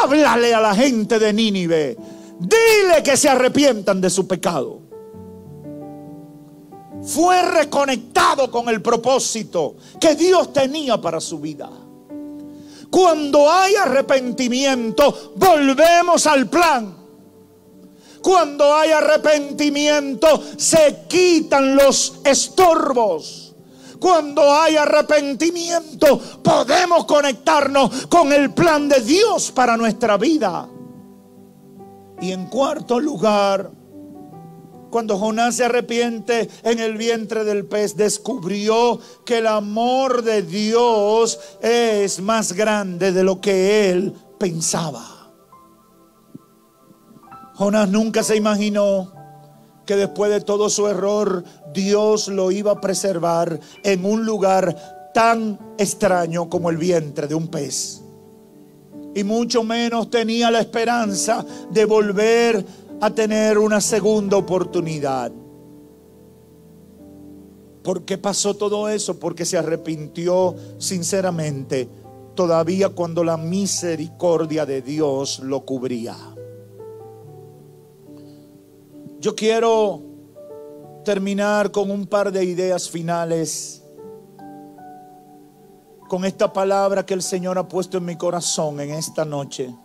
Háblale 0.03 0.53
a 0.53 0.61
la 0.61 0.75
gente 0.75 1.19
de 1.19 1.33
Nínive. 1.33 1.97
Dile 2.39 3.03
que 3.03 3.17
se 3.17 3.29
arrepientan 3.29 4.01
de 4.01 4.09
su 4.09 4.27
pecado. 4.27 4.81
Fue 7.03 7.41
reconectado 7.41 8.51
con 8.51 8.69
el 8.69 8.81
propósito 8.81 9.75
que 9.99 10.15
Dios 10.15 10.53
tenía 10.53 10.99
para 10.99 11.19
su 11.19 11.39
vida. 11.39 11.69
Cuando 12.89 13.49
hay 13.49 13.75
arrepentimiento, 13.75 15.33
volvemos 15.35 16.27
al 16.27 16.47
plan. 16.47 17.00
Cuando 18.21 18.75
hay 18.75 18.91
arrepentimiento, 18.91 20.43
se 20.57 21.05
quitan 21.07 21.75
los 21.75 22.21
estorbos. 22.23 23.55
Cuando 23.99 24.41
hay 24.53 24.77
arrepentimiento, 24.77 26.19
podemos 26.43 27.05
conectarnos 27.05 28.07
con 28.07 28.33
el 28.33 28.51
plan 28.53 28.89
de 28.89 28.99
Dios 29.01 29.51
para 29.51 29.77
nuestra 29.77 30.17
vida. 30.17 30.67
Y 32.19 32.31
en 32.31 32.47
cuarto 32.47 32.99
lugar, 32.99 33.71
Cuando 34.91 35.17
Jonás 35.17 35.55
se 35.55 35.63
arrepiente 35.63 36.49
en 36.63 36.79
el 36.79 36.97
vientre 36.97 37.45
del 37.45 37.65
pez, 37.65 37.95
descubrió 37.95 38.99
que 39.25 39.37
el 39.37 39.47
amor 39.47 40.21
de 40.21 40.41
Dios 40.41 41.39
es 41.61 42.19
más 42.19 42.51
grande 42.51 43.13
de 43.13 43.23
lo 43.23 43.39
que 43.39 43.89
él 43.89 44.13
pensaba. 44.37 45.20
Jonás 47.61 47.89
nunca 47.89 48.23
se 48.23 48.35
imaginó 48.35 49.11
que 49.85 49.95
después 49.95 50.31
de 50.31 50.41
todo 50.41 50.67
su 50.67 50.87
error, 50.87 51.43
Dios 51.71 52.27
lo 52.27 52.51
iba 52.51 52.71
a 52.71 52.81
preservar 52.81 53.59
en 53.83 54.03
un 54.03 54.25
lugar 54.25 55.11
tan 55.13 55.59
extraño 55.77 56.49
como 56.49 56.71
el 56.71 56.77
vientre 56.77 57.27
de 57.27 57.35
un 57.35 57.49
pez. 57.49 58.01
Y 59.13 59.23
mucho 59.23 59.63
menos 59.63 60.09
tenía 60.09 60.49
la 60.49 60.59
esperanza 60.59 61.45
de 61.69 61.85
volver 61.85 62.65
a 62.99 63.11
tener 63.11 63.59
una 63.59 63.79
segunda 63.79 64.37
oportunidad. 64.37 65.31
¿Por 67.83 68.05
qué 68.05 68.17
pasó 68.17 68.55
todo 68.55 68.89
eso? 68.89 69.19
Porque 69.19 69.45
se 69.45 69.59
arrepintió 69.59 70.55
sinceramente, 70.79 71.87
todavía 72.33 72.89
cuando 72.89 73.23
la 73.23 73.37
misericordia 73.37 74.65
de 74.65 74.81
Dios 74.81 75.41
lo 75.41 75.63
cubría. 75.63 76.30
Yo 79.21 79.35
quiero 79.35 80.01
terminar 81.05 81.69
con 81.69 81.91
un 81.91 82.07
par 82.07 82.31
de 82.31 82.43
ideas 82.43 82.89
finales, 82.89 83.83
con 86.09 86.25
esta 86.25 86.51
palabra 86.51 87.05
que 87.05 87.13
el 87.13 87.21
Señor 87.21 87.59
ha 87.59 87.67
puesto 87.67 87.99
en 87.99 88.05
mi 88.05 88.15
corazón 88.15 88.79
en 88.79 88.89
esta 88.89 89.23
noche. 89.23 89.75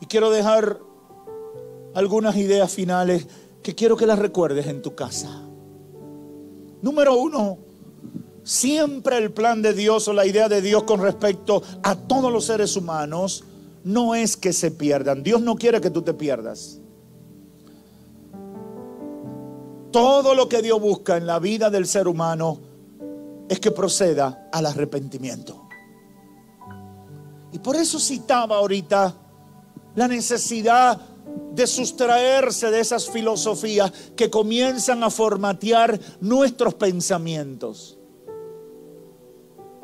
Y 0.00 0.06
quiero 0.06 0.30
dejar 0.30 0.78
algunas 1.92 2.36
ideas 2.36 2.72
finales 2.72 3.26
que 3.64 3.74
quiero 3.74 3.96
que 3.96 4.06
las 4.06 4.20
recuerdes 4.20 4.68
en 4.68 4.80
tu 4.80 4.94
casa. 4.94 5.42
Número 6.82 7.16
uno, 7.16 7.58
siempre 8.44 9.18
el 9.18 9.32
plan 9.32 9.60
de 9.60 9.74
Dios 9.74 10.06
o 10.06 10.12
la 10.12 10.24
idea 10.24 10.48
de 10.48 10.62
Dios 10.62 10.84
con 10.84 11.02
respecto 11.02 11.64
a 11.82 11.96
todos 11.96 12.32
los 12.32 12.44
seres 12.44 12.76
humanos 12.76 13.42
no 13.84 14.14
es 14.14 14.36
que 14.36 14.52
se 14.52 14.70
pierdan. 14.70 15.22
Dios 15.22 15.40
no 15.40 15.56
quiere 15.56 15.80
que 15.80 15.90
tú 15.90 16.02
te 16.02 16.14
pierdas. 16.14 16.80
Todo 19.90 20.34
lo 20.34 20.48
que 20.48 20.62
Dios 20.62 20.80
busca 20.80 21.16
en 21.16 21.26
la 21.26 21.38
vida 21.38 21.70
del 21.70 21.86
ser 21.86 22.06
humano 22.06 22.60
es 23.48 23.58
que 23.58 23.72
proceda 23.72 24.48
al 24.52 24.66
arrepentimiento. 24.66 25.68
Y 27.52 27.58
por 27.58 27.74
eso 27.74 27.98
citaba 27.98 28.56
ahorita 28.56 29.16
la 29.96 30.06
necesidad 30.06 31.00
de 31.52 31.66
sustraerse 31.66 32.70
de 32.70 32.78
esas 32.78 33.10
filosofías 33.10 33.92
que 34.14 34.30
comienzan 34.30 35.02
a 35.02 35.10
formatear 35.10 35.98
nuestros 36.20 36.74
pensamientos. 36.74 37.98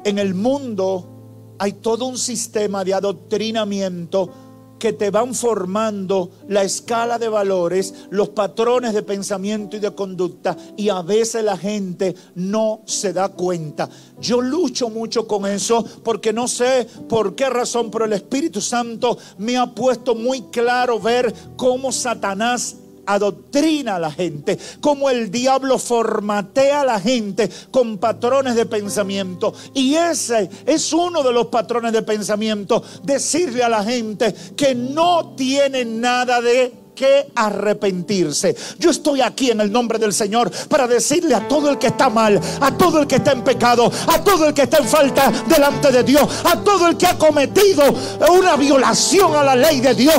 En 0.05 0.21
el 0.21 0.35
mundo 0.35 1.16
hay 1.59 1.73
todo 1.75 2.07
un 2.07 2.19
sistema 2.19 2.85
de 2.85 2.95
adoctrinamiento 2.95 4.31
que 4.79 4.92
te 4.92 5.11
van 5.11 5.35
formando 5.35 6.31
la 6.49 6.62
escala 6.62 7.19
de 7.19 7.29
valores, 7.29 7.95
los 8.11 8.31
patrones 8.31 8.92
de 8.92 9.03
pensamiento 9.03 9.77
y 9.77 9.81
de 9.81 9.95
conducta 9.95 10.57
y 10.77 10.88
a 10.88 11.03
veces 11.03 11.45
la 11.45 11.57
gente 11.57 12.14
no 12.35 12.83
se 12.85 13.12
da 13.12 13.31
cuenta. 13.31 13.88
Yo 14.21 14.40
lucho 14.40 14.90
mucho 14.90 15.27
con 15.27 15.47
eso 15.47 15.85
porque 16.05 16.33
no 16.33 16.49
sé 16.49 16.87
por 17.09 17.35
qué 17.35 17.49
razón, 17.49 17.90
pero 17.90 18.05
el 18.05 18.12
Espíritu 18.12 18.61
Santo 18.61 19.16
me 19.38 19.57
ha 19.57 19.66
puesto 19.66 20.14
muy 20.14 20.42
claro 20.42 21.01
ver 21.01 21.33
cómo 21.57 21.90
Satanás 21.92 22.77
adoctrina 23.07 23.97
a 23.97 24.01
la 24.01 24.11
gente, 24.11 24.59
como 24.81 25.09
el 25.11 25.31
diablo 25.31 25.79
formatea 25.79 26.83
a 26.83 26.85
la 26.85 27.01
gente 27.01 27.49
con 27.71 27.99
patrones 27.99 28.55
de 28.55 28.66
pensamiento. 28.66 29.55
Y 29.75 29.95
ese 29.95 30.51
es 30.66 30.92
uno 30.92 31.23
de 31.23 31.33
los 31.33 31.47
patrones 31.47 31.92
de 31.92 32.03
pensamiento, 32.03 32.83
decirle 33.03 33.62
a 33.62 33.69
la 33.69 33.85
gente 33.85 34.35
que 34.57 34.75
no 34.75 35.35
tiene 35.37 35.85
nada 35.85 36.40
de 36.40 36.86
que 36.97 37.31
arrepentirse. 37.35 38.57
Yo 38.81 38.91
estoy 38.91 39.21
aquí 39.21 39.53
en 39.53 39.61
el 39.61 39.71
nombre 39.71 40.01
del 40.01 40.13
Señor 40.13 40.51
para 40.69 40.89
decirle 40.89 41.35
a 41.37 41.47
todo 41.47 41.71
el 41.71 41.79
que 41.79 41.89
está 41.89 42.11
mal, 42.11 42.41
a 42.61 42.77
todo 42.77 43.01
el 43.01 43.07
que 43.07 43.17
está 43.17 43.31
en 43.33 43.45
pecado, 43.45 43.93
a 44.09 44.25
todo 44.25 44.49
el 44.49 44.55
que 44.55 44.63
está 44.63 44.79
en 44.79 44.89
falta 44.89 45.31
delante 45.47 45.93
de 45.93 46.03
Dios, 46.03 46.29
a 46.45 46.59
todo 46.65 46.89
el 46.89 46.97
que 46.97 47.07
ha 47.07 47.17
cometido 47.17 47.85
una 48.33 48.57
violación 48.57 49.37
a 49.37 49.45
la 49.45 49.55
ley 49.55 49.81
de 49.81 49.95
Dios, 49.95 50.17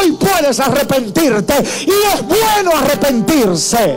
hoy 0.00 0.12
puedes 0.12 0.60
arrepentirte 0.60 1.54
y 1.86 2.14
es 2.14 2.22
bueno 2.26 2.72
arrepentirse. 2.76 3.96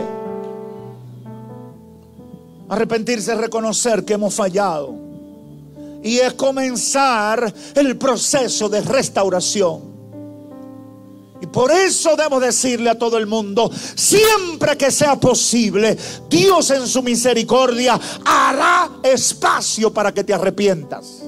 Arrepentirse 2.68 3.32
es 3.32 3.38
reconocer 3.38 4.04
que 4.04 4.14
hemos 4.14 4.32
fallado 4.32 4.94
y 6.04 6.18
es 6.18 6.34
comenzar 6.34 7.52
el 7.74 7.98
proceso 7.98 8.68
de 8.68 8.80
restauración. 8.80 9.89
Y 11.40 11.46
por 11.46 11.72
eso 11.72 12.16
debo 12.16 12.38
decirle 12.38 12.90
a 12.90 12.98
todo 12.98 13.16
el 13.16 13.26
mundo, 13.26 13.70
siempre 13.94 14.76
que 14.76 14.90
sea 14.90 15.18
posible, 15.18 15.96
Dios 16.28 16.70
en 16.70 16.86
su 16.86 17.02
misericordia 17.02 17.98
hará 18.24 18.90
espacio 19.02 19.92
para 19.92 20.12
que 20.12 20.22
te 20.22 20.34
arrepientas. 20.34 21.22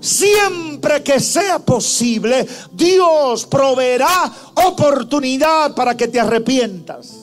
Siempre 0.00 1.02
que 1.02 1.18
sea 1.18 1.58
posible, 1.58 2.46
Dios 2.72 3.46
proveerá 3.46 4.32
oportunidad 4.54 5.74
para 5.74 5.96
que 5.96 6.06
te 6.06 6.20
arrepientas. 6.20 7.14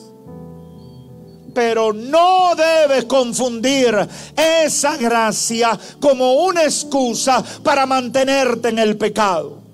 Pero 1.54 1.94
no 1.94 2.50
debes 2.54 3.06
confundir 3.06 3.96
esa 4.36 4.98
gracia 4.98 5.78
como 5.98 6.44
una 6.44 6.64
excusa 6.64 7.42
para 7.62 7.86
mantenerte 7.86 8.68
en 8.68 8.78
el 8.78 8.98
pecado 8.98 9.65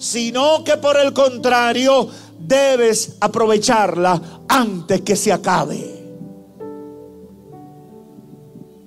sino 0.00 0.64
que 0.64 0.78
por 0.78 0.98
el 0.98 1.12
contrario 1.12 2.08
debes 2.38 3.18
aprovecharla 3.20 4.42
antes 4.48 5.02
que 5.02 5.14
se 5.14 5.30
acabe. 5.30 6.00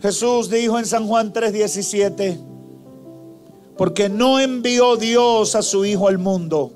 Jesús 0.02 0.50
dijo 0.50 0.80
en 0.80 0.88
San 0.88 1.08
Juan 1.08 1.32
3:17, 1.32 2.40
porque 3.78 4.10
no 4.10 4.40
envió 4.40 4.98
Dios 4.98 5.56
a 5.56 5.62
su 5.62 5.86
Hijo 5.86 6.08
al 6.08 6.18
mundo 6.18 6.72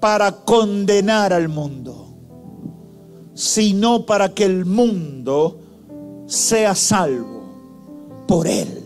para 0.00 0.30
condenar 0.30 1.32
al 1.32 1.48
mundo, 1.48 2.08
sino 3.32 4.04
para 4.04 4.34
que 4.34 4.44
el 4.44 4.66
mundo 4.66 5.60
sea 6.26 6.74
salvo 6.74 7.42
por 8.28 8.46
él 8.46 8.83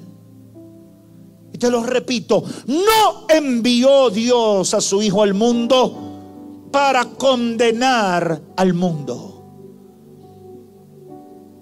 te 1.58 1.70
lo 1.70 1.82
repito, 1.82 2.42
no 2.66 3.26
envió 3.28 4.10
Dios 4.10 4.74
a 4.74 4.80
su 4.80 5.02
Hijo 5.02 5.22
al 5.22 5.34
mundo 5.34 6.68
para 6.70 7.04
condenar 7.06 8.40
al 8.56 8.74
mundo. 8.74 9.28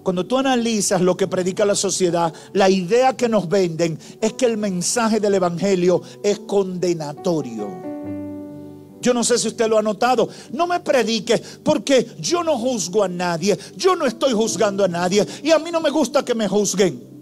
Cuando 0.03 0.25
tú 0.25 0.37
analizas 0.37 1.01
lo 1.01 1.17
que 1.17 1.27
predica 1.27 1.65
la 1.65 1.75
sociedad, 1.75 2.33
la 2.53 2.69
idea 2.69 3.17
que 3.17 3.27
nos 3.27 3.49
venden 3.49 3.99
es 4.21 4.33
que 4.33 4.45
el 4.45 4.55
mensaje 4.55 5.19
del 5.19 5.33
Evangelio 5.33 6.01
es 6.23 6.39
condenatorio. 6.39 7.87
Yo 9.01 9.13
no 9.13 9.23
sé 9.23 9.37
si 9.37 9.49
usted 9.49 9.67
lo 9.67 9.77
ha 9.77 9.81
notado. 9.81 10.29
No 10.53 10.65
me 10.65 10.79
predique 10.79 11.41
porque 11.63 12.07
yo 12.19 12.43
no 12.43 12.57
juzgo 12.57 13.03
a 13.03 13.07
nadie. 13.07 13.57
Yo 13.75 13.95
no 13.95 14.05
estoy 14.05 14.33
juzgando 14.33 14.83
a 14.83 14.87
nadie. 14.87 15.25
Y 15.43 15.51
a 15.51 15.59
mí 15.59 15.71
no 15.71 15.81
me 15.81 15.89
gusta 15.89 16.23
que 16.23 16.33
me 16.33 16.47
juzguen. 16.47 17.16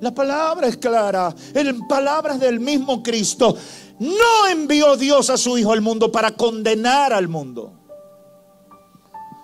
La 0.00 0.12
palabra 0.12 0.68
es 0.68 0.76
clara. 0.76 1.34
En 1.54 1.86
palabras 1.86 2.38
del 2.38 2.60
mismo 2.60 3.02
Cristo. 3.02 3.56
No 3.98 4.46
envió 4.48 4.96
Dios 4.96 5.28
a 5.28 5.36
su 5.36 5.58
Hijo 5.58 5.72
al 5.72 5.80
mundo 5.80 6.12
para 6.12 6.30
condenar 6.30 7.12
al 7.12 7.26
mundo, 7.26 7.72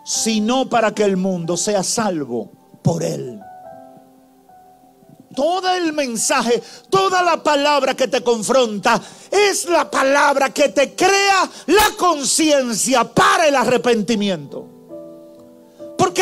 sino 0.05 0.69
para 0.69 0.95
que 0.95 1.03
el 1.03 1.17
mundo 1.17 1.57
sea 1.57 1.83
salvo 1.83 2.53
por 2.81 3.03
Él. 3.03 3.41
Todo 5.35 5.75
el 5.75 5.93
mensaje, 5.93 6.63
toda 6.89 7.21
la 7.23 7.43
palabra 7.43 7.95
que 7.95 8.07
te 8.07 8.23
confronta 8.23 9.01
es 9.29 9.65
la 9.65 9.91
palabra 9.91 10.51
que 10.51 10.69
te 10.69 10.95
crea 10.95 11.51
la 11.67 11.97
conciencia 11.99 13.03
para 13.03 13.49
el 13.49 13.57
arrepentimiento. 13.57 14.64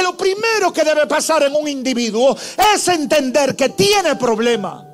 Lo 0.03 0.17
primero 0.17 0.73
que 0.73 0.83
debe 0.83 1.07
pasar 1.07 1.45
en 1.45 1.55
un 1.55 1.69
individuo 1.69 2.37
es 2.75 2.89
entender 2.89 3.55
que 3.55 3.69
tiene 3.71 4.17
problema. 4.17 4.87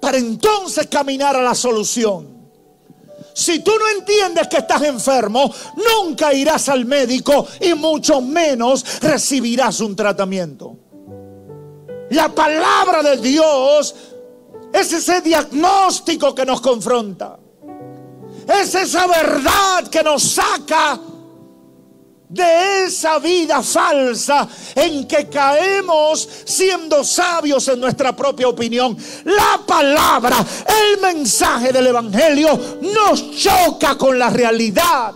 Para 0.00 0.16
entonces 0.16 0.86
caminar 0.86 1.36
a 1.36 1.42
la 1.42 1.54
solución. 1.54 2.32
Si 3.34 3.60
tú 3.60 3.72
no 3.78 3.88
entiendes 3.98 4.46
que 4.48 4.58
estás 4.58 4.82
enfermo, 4.82 5.52
nunca 5.76 6.32
irás 6.34 6.68
al 6.68 6.84
médico 6.84 7.46
y 7.60 7.74
mucho 7.74 8.20
menos 8.20 9.00
recibirás 9.00 9.80
un 9.80 9.96
tratamiento. 9.96 10.76
La 12.10 12.28
palabra 12.28 13.02
de 13.02 13.16
Dios 13.16 13.94
es 14.72 14.92
ese 14.92 15.20
diagnóstico 15.22 16.34
que 16.34 16.44
nos 16.44 16.60
confronta. 16.60 17.38
Es 18.46 18.74
esa 18.74 19.06
verdad 19.06 19.88
que 19.90 20.02
nos 20.02 20.22
saca 20.22 21.00
de 22.32 22.86
esa 22.86 23.18
vida 23.18 23.62
falsa 23.62 24.48
en 24.74 25.06
que 25.06 25.28
caemos 25.28 26.26
siendo 26.46 27.04
sabios 27.04 27.68
en 27.68 27.78
nuestra 27.78 28.16
propia 28.16 28.48
opinión. 28.48 28.96
La 29.24 29.60
palabra, 29.66 30.44
el 30.66 31.00
mensaje 31.00 31.72
del 31.72 31.88
Evangelio 31.88 32.78
nos 32.80 33.32
choca 33.36 33.96
con 33.98 34.18
la 34.18 34.30
realidad. 34.30 35.12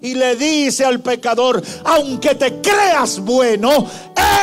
Y 0.00 0.14
le 0.14 0.34
dice 0.36 0.84
al 0.84 1.00
pecador, 1.00 1.62
aunque 1.84 2.34
te 2.34 2.60
creas 2.60 3.20
bueno, 3.20 3.88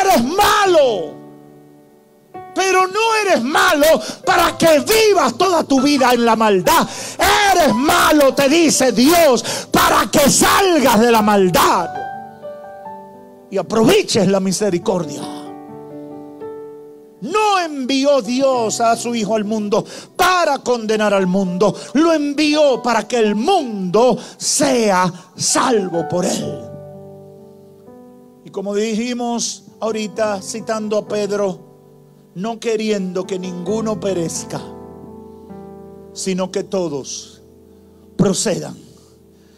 eres 0.01 0.24
malo. 0.24 1.20
Pero 2.53 2.87
no 2.87 3.15
eres 3.25 3.43
malo 3.43 3.87
para 4.25 4.57
que 4.57 4.79
vivas 4.79 5.37
toda 5.37 5.63
tu 5.63 5.81
vida 5.81 6.13
en 6.13 6.25
la 6.25 6.35
maldad. 6.35 6.87
Eres 7.53 7.73
malo, 7.73 8.33
te 8.33 8.49
dice 8.49 8.91
Dios, 8.91 9.67
para 9.71 10.09
que 10.11 10.29
salgas 10.29 10.99
de 10.99 11.11
la 11.11 11.21
maldad 11.21 11.89
y 13.49 13.57
aproveches 13.57 14.27
la 14.27 14.39
misericordia. 14.39 15.21
No 17.21 17.59
envió 17.59 18.21
Dios 18.21 18.81
a 18.81 18.95
su 18.95 19.13
Hijo 19.13 19.35
al 19.35 19.45
mundo 19.45 19.85
para 20.15 20.57
condenar 20.59 21.13
al 21.13 21.27
mundo. 21.27 21.75
Lo 21.93 22.13
envió 22.13 22.81
para 22.81 23.07
que 23.07 23.17
el 23.17 23.35
mundo 23.35 24.17
sea 24.37 25.11
salvo 25.35 26.07
por 26.09 26.25
él. 26.25 26.61
Y 28.43 28.49
como 28.49 28.73
dijimos 28.73 29.65
ahorita 29.79 30.41
citando 30.41 30.97
a 30.97 31.07
Pedro, 31.07 31.70
no 32.36 32.59
queriendo 32.59 33.25
que 33.25 33.38
ninguno 33.38 33.99
perezca, 33.99 34.61
sino 36.13 36.51
que 36.51 36.63
todos 36.63 37.41
procedan 38.17 38.77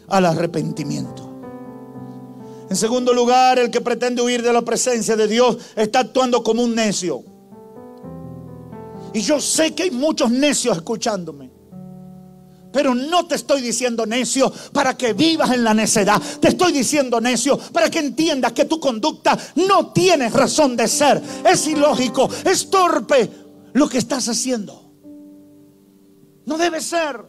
al 0.08 0.26
arrepentimiento. 0.26 1.30
En 2.68 2.76
segundo 2.76 3.12
lugar, 3.12 3.58
el 3.58 3.70
que 3.70 3.80
pretende 3.80 4.22
huir 4.22 4.42
de 4.42 4.52
la 4.52 4.62
presencia 4.62 5.16
de 5.16 5.28
Dios 5.28 5.58
está 5.76 6.00
actuando 6.00 6.42
como 6.42 6.62
un 6.62 6.74
necio. 6.74 7.22
Y 9.12 9.20
yo 9.20 9.40
sé 9.40 9.74
que 9.74 9.84
hay 9.84 9.90
muchos 9.90 10.30
necios 10.30 10.76
escuchándome. 10.76 11.53
Pero 12.74 12.92
no 12.92 13.24
te 13.24 13.36
estoy 13.36 13.62
diciendo 13.62 14.04
necio 14.04 14.52
para 14.72 14.96
que 14.96 15.12
vivas 15.12 15.52
en 15.52 15.62
la 15.62 15.72
necedad. 15.72 16.20
Te 16.40 16.48
estoy 16.48 16.72
diciendo 16.72 17.20
necio 17.20 17.56
para 17.56 17.88
que 17.88 18.00
entiendas 18.00 18.52
que 18.52 18.64
tu 18.64 18.80
conducta 18.80 19.38
no 19.54 19.92
tiene 19.92 20.28
razón 20.28 20.76
de 20.76 20.88
ser. 20.88 21.22
Es 21.48 21.68
ilógico, 21.68 22.28
es 22.44 22.68
torpe 22.68 23.30
lo 23.74 23.88
que 23.88 23.98
estás 23.98 24.28
haciendo. 24.28 24.90
No 26.46 26.58
debe 26.58 26.80
ser. 26.80 27.24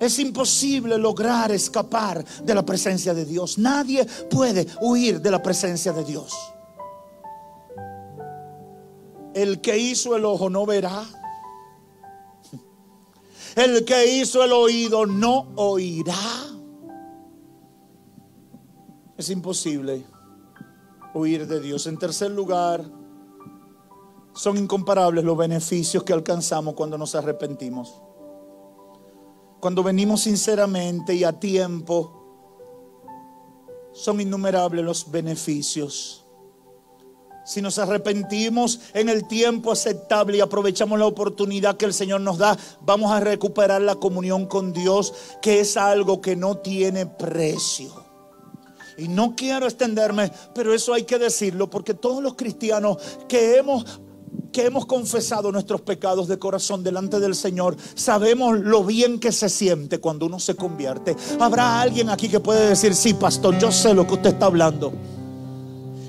Es 0.00 0.18
imposible 0.18 0.98
lograr 0.98 1.52
escapar 1.52 2.24
de 2.42 2.54
la 2.56 2.66
presencia 2.66 3.14
de 3.14 3.24
Dios. 3.24 3.56
Nadie 3.56 4.04
puede 4.28 4.66
huir 4.80 5.20
de 5.20 5.30
la 5.30 5.40
presencia 5.40 5.92
de 5.92 6.02
Dios. 6.02 6.34
El 9.32 9.60
que 9.60 9.78
hizo 9.78 10.16
el 10.16 10.24
ojo 10.24 10.50
no 10.50 10.66
verá 10.66 11.06
el 13.56 13.84
que 13.84 14.06
hizo 14.18 14.44
el 14.44 14.52
oído 14.52 15.06
no 15.06 15.48
oirá. 15.56 16.14
Es 19.16 19.30
imposible 19.30 20.04
huir 21.14 21.46
de 21.46 21.60
Dios. 21.60 21.86
En 21.86 21.98
tercer 21.98 22.30
lugar, 22.30 22.84
son 24.34 24.58
incomparables 24.58 25.24
los 25.24 25.38
beneficios 25.38 26.02
que 26.04 26.12
alcanzamos 26.12 26.74
cuando 26.74 26.98
nos 26.98 27.14
arrepentimos. 27.14 28.02
Cuando 29.60 29.82
venimos 29.82 30.20
sinceramente 30.20 31.14
y 31.14 31.24
a 31.24 31.40
tiempo, 31.40 32.12
son 33.94 34.20
innumerables 34.20 34.84
los 34.84 35.10
beneficios. 35.10 36.25
Si 37.46 37.62
nos 37.62 37.78
arrepentimos 37.78 38.80
en 38.92 39.08
el 39.08 39.28
tiempo 39.28 39.70
aceptable 39.70 40.36
y 40.36 40.40
aprovechamos 40.40 40.98
la 40.98 41.06
oportunidad 41.06 41.76
que 41.76 41.84
el 41.84 41.94
Señor 41.94 42.20
nos 42.20 42.38
da, 42.38 42.58
vamos 42.80 43.12
a 43.12 43.20
recuperar 43.20 43.80
la 43.82 43.94
comunión 43.94 44.46
con 44.46 44.72
Dios, 44.72 45.14
que 45.40 45.60
es 45.60 45.76
algo 45.76 46.20
que 46.20 46.34
no 46.34 46.58
tiene 46.58 47.06
precio. 47.06 48.04
Y 48.98 49.06
no 49.06 49.36
quiero 49.36 49.66
extenderme, 49.66 50.32
pero 50.56 50.74
eso 50.74 50.92
hay 50.92 51.04
que 51.04 51.20
decirlo, 51.20 51.70
porque 51.70 51.94
todos 51.94 52.20
los 52.20 52.34
cristianos 52.34 52.96
que 53.28 53.58
hemos 53.58 54.00
que 54.52 54.64
hemos 54.64 54.86
confesado 54.86 55.52
nuestros 55.52 55.82
pecados 55.82 56.28
de 56.28 56.38
corazón 56.38 56.82
delante 56.82 57.20
del 57.20 57.34
Señor, 57.34 57.76
sabemos 57.94 58.58
lo 58.58 58.84
bien 58.84 59.20
que 59.20 59.30
se 59.30 59.50
siente 59.50 59.98
cuando 59.98 60.26
uno 60.26 60.40
se 60.40 60.56
convierte. 60.56 61.14
Habrá 61.38 61.80
alguien 61.80 62.08
aquí 62.08 62.28
que 62.28 62.40
puede 62.40 62.70
decir, 62.70 62.94
sí, 62.94 63.12
pastor, 63.14 63.58
yo 63.58 63.70
sé 63.70 63.92
lo 63.92 64.06
que 64.06 64.14
usted 64.14 64.30
está 64.30 64.46
hablando. 64.46 64.94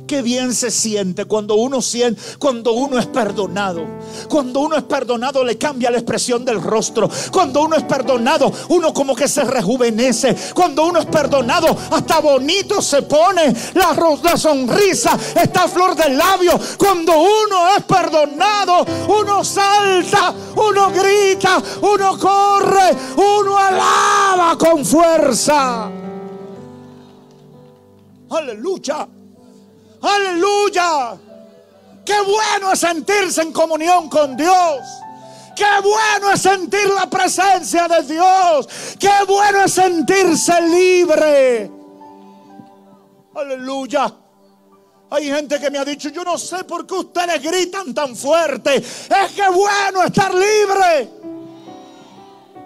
Qué 0.08 0.22
bien 0.22 0.54
se 0.54 0.72
siente 0.72 1.26
cuando 1.26 1.56
uno 1.56 1.82
siente, 1.82 2.22
cuando 2.40 2.72
uno 2.72 2.98
es 2.98 3.08
perdonado. 3.08 3.86
Cuando 4.30 4.62
uno 4.62 4.78
es 4.78 4.84
perdonado 4.84 5.44
le 5.44 5.58
cambia 5.58 5.92
la 5.92 5.98
expresión 5.98 6.46
del 6.46 6.62
rostro. 6.62 7.10
Cuando 7.30 7.66
uno 7.66 7.76
es 7.76 7.84
perdonado, 7.84 8.50
uno 8.70 8.94
como 8.94 9.14
que 9.14 9.28
se 9.28 9.44
rejuvenece. 9.44 10.34
Cuando 10.54 10.86
uno 10.86 11.00
es 11.00 11.08
perdonado, 11.08 11.68
hasta 11.92 12.22
bonito 12.22 12.82
se 12.82 13.02
pone. 13.02 13.54
La, 13.74 13.94
la 14.24 14.38
sonrisa 14.38 15.20
está 15.36 15.64
a 15.64 15.68
flor 15.68 15.94
del 15.94 16.18
labio. 16.18 16.58
Cuando 16.78 17.12
uno 17.12 17.76
es 17.78 17.84
perdonado, 17.84 18.86
uno 19.10 19.44
salta, 19.44 20.34
uno 20.56 20.90
grita, 20.90 21.62
uno 21.82 22.18
corre, 22.18 22.96
uno 23.18 23.58
alaba 23.58 24.58
con 24.58 24.86
fuerza. 24.86 25.92
Aleluya. 28.30 29.17
Aleluya. 30.02 31.18
Qué 32.06 32.22
bueno 32.22 32.72
es 32.72 32.80
sentirse 32.80 33.42
en 33.42 33.52
comunión 33.52 34.10
con 34.10 34.38
Dios. 34.38 34.80
Qué 35.56 35.66
bueno 35.84 36.32
es 36.32 36.42
sentir 36.42 36.88
la 36.90 37.10
presencia 37.10 37.88
de 37.88 38.04
Dios. 38.04 38.68
Qué 39.00 39.12
bueno 39.28 39.64
es 39.64 39.74
sentirse 39.74 40.62
libre. 40.62 41.72
Aleluya. 43.36 44.14
Hay 45.10 45.26
gente 45.26 45.60
que 45.60 45.72
me 45.72 45.80
ha 45.80 45.86
dicho, 45.86 46.10
yo 46.10 46.24
no 46.24 46.38
sé 46.38 46.64
por 46.64 46.86
qué 46.86 46.94
ustedes 46.94 47.42
gritan 47.42 47.94
tan 47.94 48.16
fuerte. 48.16 48.76
Es 48.76 49.32
que 49.36 49.50
bueno 49.50 50.04
estar 50.04 50.34
libre. 50.34 51.10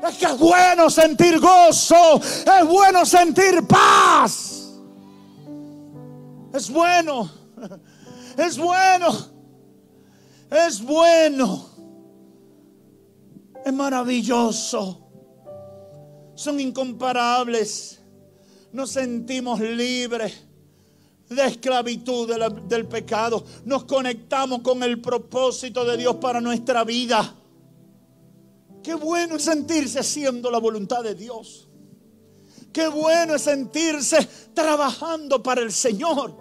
Es 0.07 0.17
que 0.17 0.25
es 0.25 0.37
bueno 0.37 0.89
sentir 0.89 1.39
gozo. 1.39 2.17
Es 2.19 2.65
bueno 2.65 3.05
sentir 3.05 3.65
paz. 3.67 4.60
Es 6.53 6.69
bueno. 6.69 7.31
Es 8.37 8.57
bueno. 8.57 9.09
Es 10.49 10.81
bueno. 10.81 11.69
Es 13.65 13.73
maravilloso. 13.73 15.07
Son 16.35 16.59
incomparables. 16.59 18.01
Nos 18.73 18.91
sentimos 18.91 19.59
libres 19.59 20.45
de 21.29 21.45
esclavitud 21.45 22.29
del 22.67 22.87
pecado. 22.87 23.43
Nos 23.65 23.85
conectamos 23.85 24.61
con 24.61 24.83
el 24.83 25.01
propósito 25.01 25.85
de 25.85 25.97
Dios 25.97 26.15
para 26.17 26.41
nuestra 26.41 26.83
vida. 26.83 27.35
Qué 28.83 28.95
bueno 28.95 29.35
es 29.35 29.43
sentirse 29.43 29.99
haciendo 29.99 30.49
la 30.49 30.57
voluntad 30.57 31.03
de 31.03 31.15
Dios. 31.15 31.69
Qué 32.73 32.87
bueno 32.87 33.35
es 33.35 33.41
sentirse 33.41 34.27
trabajando 34.53 35.41
para 35.43 35.61
el 35.61 35.71
Señor. 35.71 36.33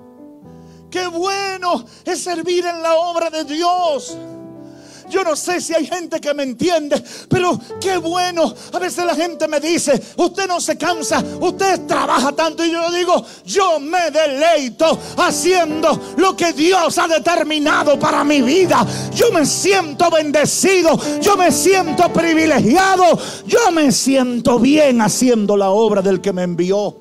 Qué 0.91 1.07
bueno 1.07 1.85
es 2.05 2.23
servir 2.23 2.67
en 2.67 2.83
la 2.83 2.95
obra 2.97 3.31
de 3.31 3.45
Dios. 3.45 4.17
Yo 5.11 5.25
no 5.25 5.35
sé 5.37 5.61
si 5.61 5.75
hay 5.75 5.87
gente 5.87 6.21
que 6.21 6.33
me 6.33 6.45
entiende, 6.45 7.03
pero 7.29 7.59
qué 7.81 7.97
bueno. 7.97 8.55
A 8.73 8.79
veces 8.79 9.05
la 9.05 9.15
gente 9.15 9.49
me 9.49 9.61
dice, 9.61 10.01
usted 10.17 10.47
no 10.47 10.61
se 10.61 10.79
cansa, 10.79 11.23
usted 11.41 11.87
trabaja 11.87 12.33
tanto. 12.33 12.65
Y 12.65 12.71
yo 12.71 12.91
digo, 12.93 13.25
yo 13.45 13.81
me 13.81 14.11
deleito 14.11 14.99
haciendo 15.19 16.01
lo 16.17 16.37
que 16.37 16.53
Dios 16.53 16.97
ha 16.99 17.09
determinado 17.09 17.99
para 17.99 18.23
mi 18.25 18.41
vida. 18.41 18.87
Yo 19.15 19.33
me 19.33 19.45
siento 19.45 20.11
bendecido, 20.11 20.99
yo 21.21 21.37
me 21.37 21.51
siento 21.51 22.13
privilegiado, 22.13 23.19
yo 23.47 23.71
me 23.73 23.91
siento 23.93 24.59
bien 24.59 25.01
haciendo 25.01 25.57
la 25.57 25.71
obra 25.71 26.03
del 26.03 26.21
que 26.21 26.33
me 26.33 26.45
envió. 26.45 26.97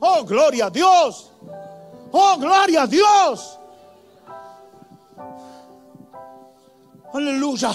Oh, 0.00 0.24
gloria 0.24 0.66
a 0.66 0.70
Dios. 0.70 1.32
Oh, 2.12 2.36
gloria 2.38 2.82
a 2.82 2.86
Dios. 2.86 3.57
Aleluya. 7.12 7.72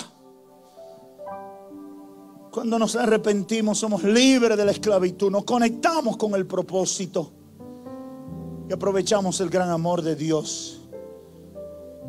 Cuando 2.51 2.77
nos 2.77 2.95
arrepentimos 2.95 3.79
somos 3.79 4.03
libres 4.03 4.55
de 4.55 4.65
la 4.65 4.71
esclavitud, 4.71 5.31
nos 5.31 5.43
conectamos 5.43 6.17
con 6.17 6.35
el 6.35 6.45
propósito 6.45 7.31
y 8.69 8.73
aprovechamos 8.73 9.39
el 9.41 9.49
gran 9.49 9.71
amor 9.71 10.03
de 10.03 10.15
Dios. 10.15 10.81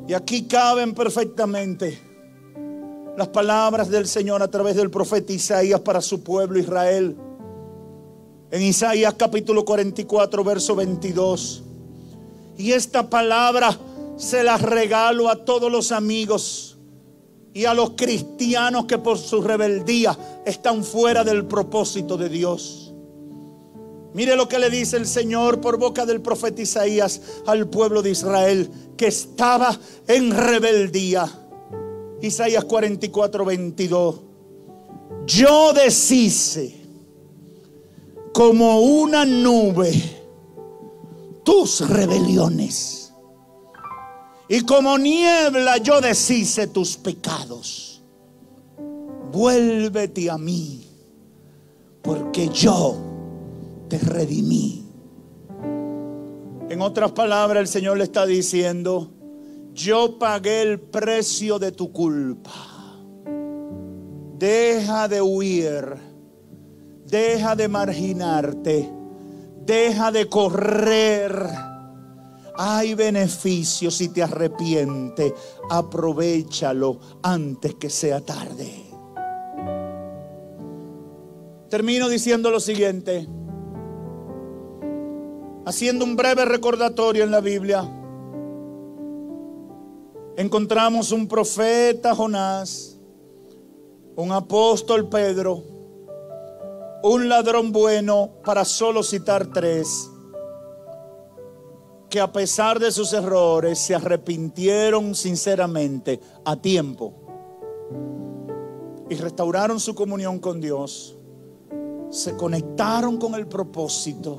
Y 0.07 0.13
aquí 0.13 0.47
caben 0.47 0.93
perfectamente 0.93 1.99
las 3.17 3.29
palabras 3.29 3.89
del 3.89 4.07
Señor 4.07 4.43
a 4.43 4.51
través 4.51 4.77
del 4.77 4.91
profeta 4.91 5.33
Isaías 5.33 5.81
para 5.81 6.03
su 6.03 6.23
pueblo 6.23 6.59
Israel. 6.59 7.17
En 8.51 8.63
Isaías 8.63 9.15
capítulo 9.15 9.65
44, 9.65 10.45
verso 10.45 10.77
22. 10.77 11.63
Y 12.59 12.73
esta 12.73 13.09
palabra 13.09 13.77
se 14.17 14.45
la 14.45 14.59
regalo 14.59 15.31
a 15.31 15.45
todos 15.45 15.73
los 15.73 15.91
amigos 15.91 16.74
y 17.55 17.65
a 17.65 17.73
los 17.73 17.91
cristianos 17.91 18.85
que 18.87 18.99
por 18.99 19.17
su 19.17 19.41
rebeldía 19.41 20.43
están 20.45 20.83
fuera 20.83 21.23
del 21.23 21.47
propósito 21.47 22.17
de 22.17 22.29
Dios. 22.29 22.93
Mire 24.13 24.37
lo 24.37 24.49
que 24.49 24.59
le 24.59 24.71
dice 24.71 24.97
el 24.97 25.07
Señor 25.07 25.61
por 25.61 25.79
boca 25.79 26.05
del 26.05 26.21
profeta 26.21 26.61
Isaías 26.63 27.21
al 27.47 27.69
pueblo 27.69 28.03
de 28.03 28.11
Israel 28.11 28.69
que 28.97 29.07
estaba 29.07 29.79
en 30.07 30.37
rebeldía. 30.37 31.27
Isaías 32.21 32.65
44, 32.65 33.45
22. 33.45 34.21
Yo 35.27 35.73
deshice 35.73 36.75
como 38.33 38.81
una 38.81 39.25
nube 39.25 39.93
tus 41.45 41.89
rebeliones. 41.89 42.94
Y 44.49 44.61
como 44.63 44.99
niebla 44.99 45.79
yo 45.79 46.01
deshice 46.01 46.67
tus 46.67 46.97
pecados. 46.97 48.03
Vuélvete 49.33 50.31
a 50.31 50.39
mí, 50.39 50.87
porque 52.03 52.49
yo 52.51 52.97
te 53.89 53.99
redimí. 53.99 54.85
En 56.69 56.81
otras 56.81 57.13
palabras, 57.13 57.61
el 57.63 57.69
Señor 57.69 57.99
le 57.99 58.05
está 58.05 58.27
diciendo, 58.27 59.11
yo 59.73 60.19
pagué 60.19 60.63
el 60.63 60.81
precio 60.81 61.59
de 61.59 61.73
tu 61.73 61.91
culpa. 61.93 62.53
Deja 64.39 65.09
de 65.09 65.23
huir, 65.23 65.95
deja 67.07 67.57
de 67.57 67.69
marginarte, 67.69 68.91
deja 69.65 70.13
de 70.13 70.29
correr. 70.29 71.74
Hay 72.57 72.95
beneficios 72.95 73.97
si 73.97 74.09
te 74.09 74.23
arrepientes. 74.23 75.33
Aprovechalo 75.71 76.99
antes 77.23 77.75
que 77.75 77.91
sea 77.91 78.21
tarde. 78.21 78.85
Termino 81.69 82.09
diciendo 82.09 82.51
lo 82.51 82.61
siguiente. 82.61 83.29
Haciendo 85.67 86.05
un 86.05 86.15
breve 86.15 86.45
recordatorio 86.45 87.25
en 87.25 87.31
la 87.31 87.41
Biblia 87.41 87.91
encontramos 90.37 91.13
un 91.13 91.29
profeta 91.29 92.15
Jonás, 92.15 92.99
un 94.17 94.33
apóstol 94.33 95.09
Pedro, 95.09 95.63
un 97.03 97.29
ladrón 97.29 97.73
bueno, 97.73 98.31
para 98.45 98.65
solo 98.65 99.03
citar 99.03 99.53
tres, 99.53 100.11
que 102.15 102.21
a 102.21 102.31
pesar 102.31 102.79
de 102.79 102.93
sus 102.93 103.13
errores 103.13 103.77
se 103.77 103.93
arrepintieron 103.93 105.17
sinceramente 105.17 106.21
a 106.45 106.55
tiempo 106.55 107.13
y 109.11 109.17
restauraron 109.17 109.81
su 109.81 109.97
comunión 109.97 110.39
con 110.39 110.61
Dios, 110.61 111.17
se 112.11 112.37
conectaron 112.37 113.17
con 113.17 113.35
el 113.35 113.49
propósito 113.49 114.39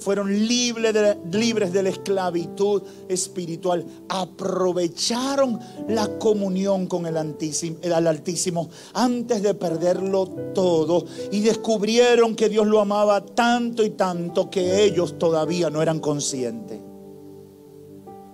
fueron 0.00 0.32
libres 0.48 0.92
de, 0.94 1.18
libres 1.30 1.72
de 1.72 1.82
la 1.82 1.90
esclavitud 1.90 2.82
espiritual, 3.08 3.84
aprovecharon 4.08 5.60
la 5.88 6.18
comunión 6.18 6.86
con 6.86 7.06
el, 7.06 7.16
el 7.16 8.06
Altísimo 8.06 8.68
antes 8.94 9.42
de 9.42 9.54
perderlo 9.54 10.26
todo 10.54 11.04
y 11.30 11.40
descubrieron 11.40 12.34
que 12.34 12.48
Dios 12.48 12.66
lo 12.66 12.80
amaba 12.80 13.24
tanto 13.24 13.84
y 13.84 13.90
tanto 13.90 14.50
que 14.50 14.84
ellos 14.84 15.18
todavía 15.18 15.70
no 15.70 15.82
eran 15.82 16.00
conscientes. 16.00 16.80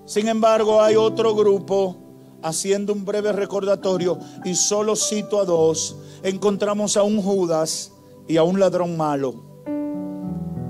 Sin 0.06 0.28
embargo, 0.28 0.80
hay 0.80 0.94
otro 0.94 1.34
grupo, 1.34 1.96
haciendo 2.42 2.92
un 2.92 3.04
breve 3.04 3.32
recordatorio, 3.32 4.18
y 4.44 4.54
solo 4.54 4.94
cito 4.94 5.40
a 5.40 5.44
dos, 5.44 5.96
encontramos 6.22 6.96
a 6.96 7.02
un 7.02 7.20
Judas 7.20 7.90
y 8.28 8.36
a 8.36 8.44
un 8.44 8.60
ladrón 8.60 8.96
malo 8.96 9.55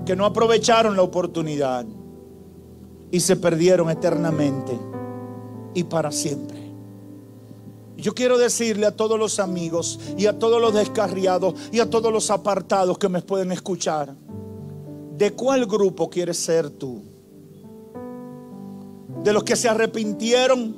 que 0.07 0.17
no 0.17 0.25
aprovecharon 0.25 0.97
la 0.97 1.03
oportunidad 1.03 1.85
y 3.11 3.21
se 3.21 3.37
perdieron 3.37 3.91
eternamente 3.91 4.79
y 5.75 5.85
para 5.85 6.13
siempre. 6.13 6.57
Yo 7.97 8.15
quiero 8.15 8.39
decirle 8.39 8.87
a 8.87 8.97
todos 8.97 9.19
los 9.19 9.41
amigos 9.41 9.99
y 10.17 10.27
a 10.27 10.39
todos 10.39 10.61
los 10.61 10.73
descarriados 10.73 11.55
y 11.73 11.81
a 11.81 11.91
todos 11.91 12.13
los 12.13 12.31
apartados 12.31 12.99
que 12.99 13.09
me 13.09 13.21
pueden 13.21 13.51
escuchar, 13.51 14.15
¿de 15.17 15.33
cuál 15.33 15.67
grupo 15.67 16.09
quieres 16.09 16.37
ser 16.37 16.71
tú? 16.71 17.03
¿De 19.25 19.33
los 19.33 19.43
que 19.43 19.57
se 19.57 19.69
arrepintieron 19.69 20.77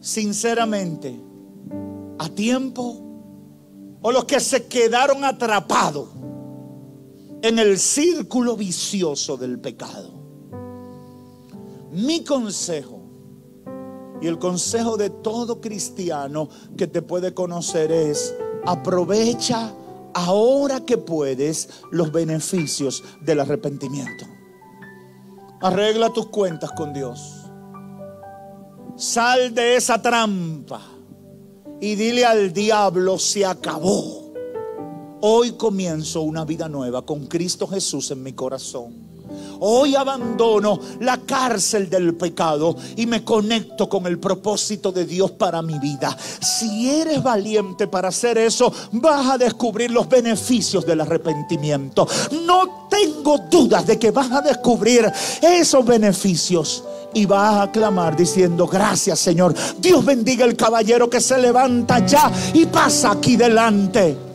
sinceramente 0.00 1.18
a 2.18 2.28
tiempo? 2.28 3.06
¿O 4.02 4.12
los 4.12 4.24
que 4.26 4.38
se 4.38 4.66
quedaron 4.66 5.24
atrapados? 5.24 6.19
En 7.42 7.58
el 7.58 7.78
círculo 7.78 8.56
vicioso 8.56 9.36
del 9.36 9.58
pecado. 9.58 10.12
Mi 11.92 12.22
consejo 12.22 13.00
y 14.20 14.26
el 14.26 14.38
consejo 14.38 14.96
de 14.96 15.10
todo 15.10 15.60
cristiano 15.60 16.48
que 16.76 16.86
te 16.86 17.02
puede 17.02 17.32
conocer 17.32 17.90
es 17.90 18.34
aprovecha 18.66 19.72
ahora 20.14 20.80
que 20.84 20.98
puedes 20.98 21.68
los 21.90 22.12
beneficios 22.12 23.02
del 23.22 23.40
arrepentimiento. 23.40 24.26
Arregla 25.62 26.12
tus 26.12 26.26
cuentas 26.26 26.72
con 26.72 26.92
Dios. 26.92 27.36
Sal 28.96 29.54
de 29.54 29.76
esa 29.76 30.00
trampa 30.00 30.82
y 31.80 31.94
dile 31.94 32.24
al 32.24 32.52
diablo 32.52 33.18
se 33.18 33.46
acabó. 33.46 34.19
Hoy 35.22 35.52
comienzo 35.52 36.22
una 36.22 36.46
vida 36.46 36.66
nueva 36.66 37.02
con 37.02 37.26
Cristo 37.26 37.66
Jesús 37.66 38.10
en 38.10 38.22
mi 38.22 38.32
corazón. 38.32 39.10
Hoy 39.60 39.94
abandono 39.94 40.80
la 41.00 41.18
cárcel 41.18 41.90
del 41.90 42.14
pecado 42.14 42.74
y 42.96 43.04
me 43.04 43.22
conecto 43.22 43.86
con 43.86 44.06
el 44.06 44.18
propósito 44.18 44.90
de 44.90 45.04
Dios 45.04 45.32
para 45.32 45.60
mi 45.60 45.78
vida. 45.78 46.16
Si 46.40 46.88
eres 46.88 47.22
valiente 47.22 47.86
para 47.86 48.08
hacer 48.08 48.38
eso, 48.38 48.72
vas 48.92 49.26
a 49.26 49.36
descubrir 49.36 49.90
los 49.90 50.08
beneficios 50.08 50.86
del 50.86 51.02
arrepentimiento. 51.02 52.08
No 52.46 52.88
tengo 52.88 53.40
dudas 53.50 53.86
de 53.86 53.98
que 53.98 54.12
vas 54.12 54.32
a 54.32 54.40
descubrir 54.40 55.12
esos 55.42 55.84
beneficios 55.84 56.82
y 57.12 57.26
vas 57.26 57.68
a 57.68 57.70
clamar 57.70 58.16
diciendo, 58.16 58.66
gracias 58.66 59.18
Señor. 59.18 59.54
Dios 59.78 60.02
bendiga 60.02 60.46
el 60.46 60.56
caballero 60.56 61.10
que 61.10 61.20
se 61.20 61.36
levanta 61.36 62.04
ya 62.06 62.32
y 62.54 62.64
pasa 62.64 63.10
aquí 63.10 63.36
delante. 63.36 64.29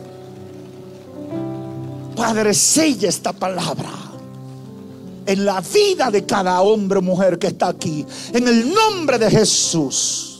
Padre, 2.16 2.54
sella 2.54 3.08
esta 3.08 3.32
palabra 3.32 3.90
en 5.26 5.44
la 5.44 5.60
vida 5.60 6.10
de 6.10 6.24
cada 6.24 6.60
hombre 6.62 6.98
o 7.00 7.02
mujer 7.02 7.38
que 7.38 7.48
está 7.48 7.68
aquí. 7.68 8.06
En 8.32 8.48
el 8.48 8.72
nombre 8.72 9.18
de 9.18 9.30
Jesús. 9.30 10.35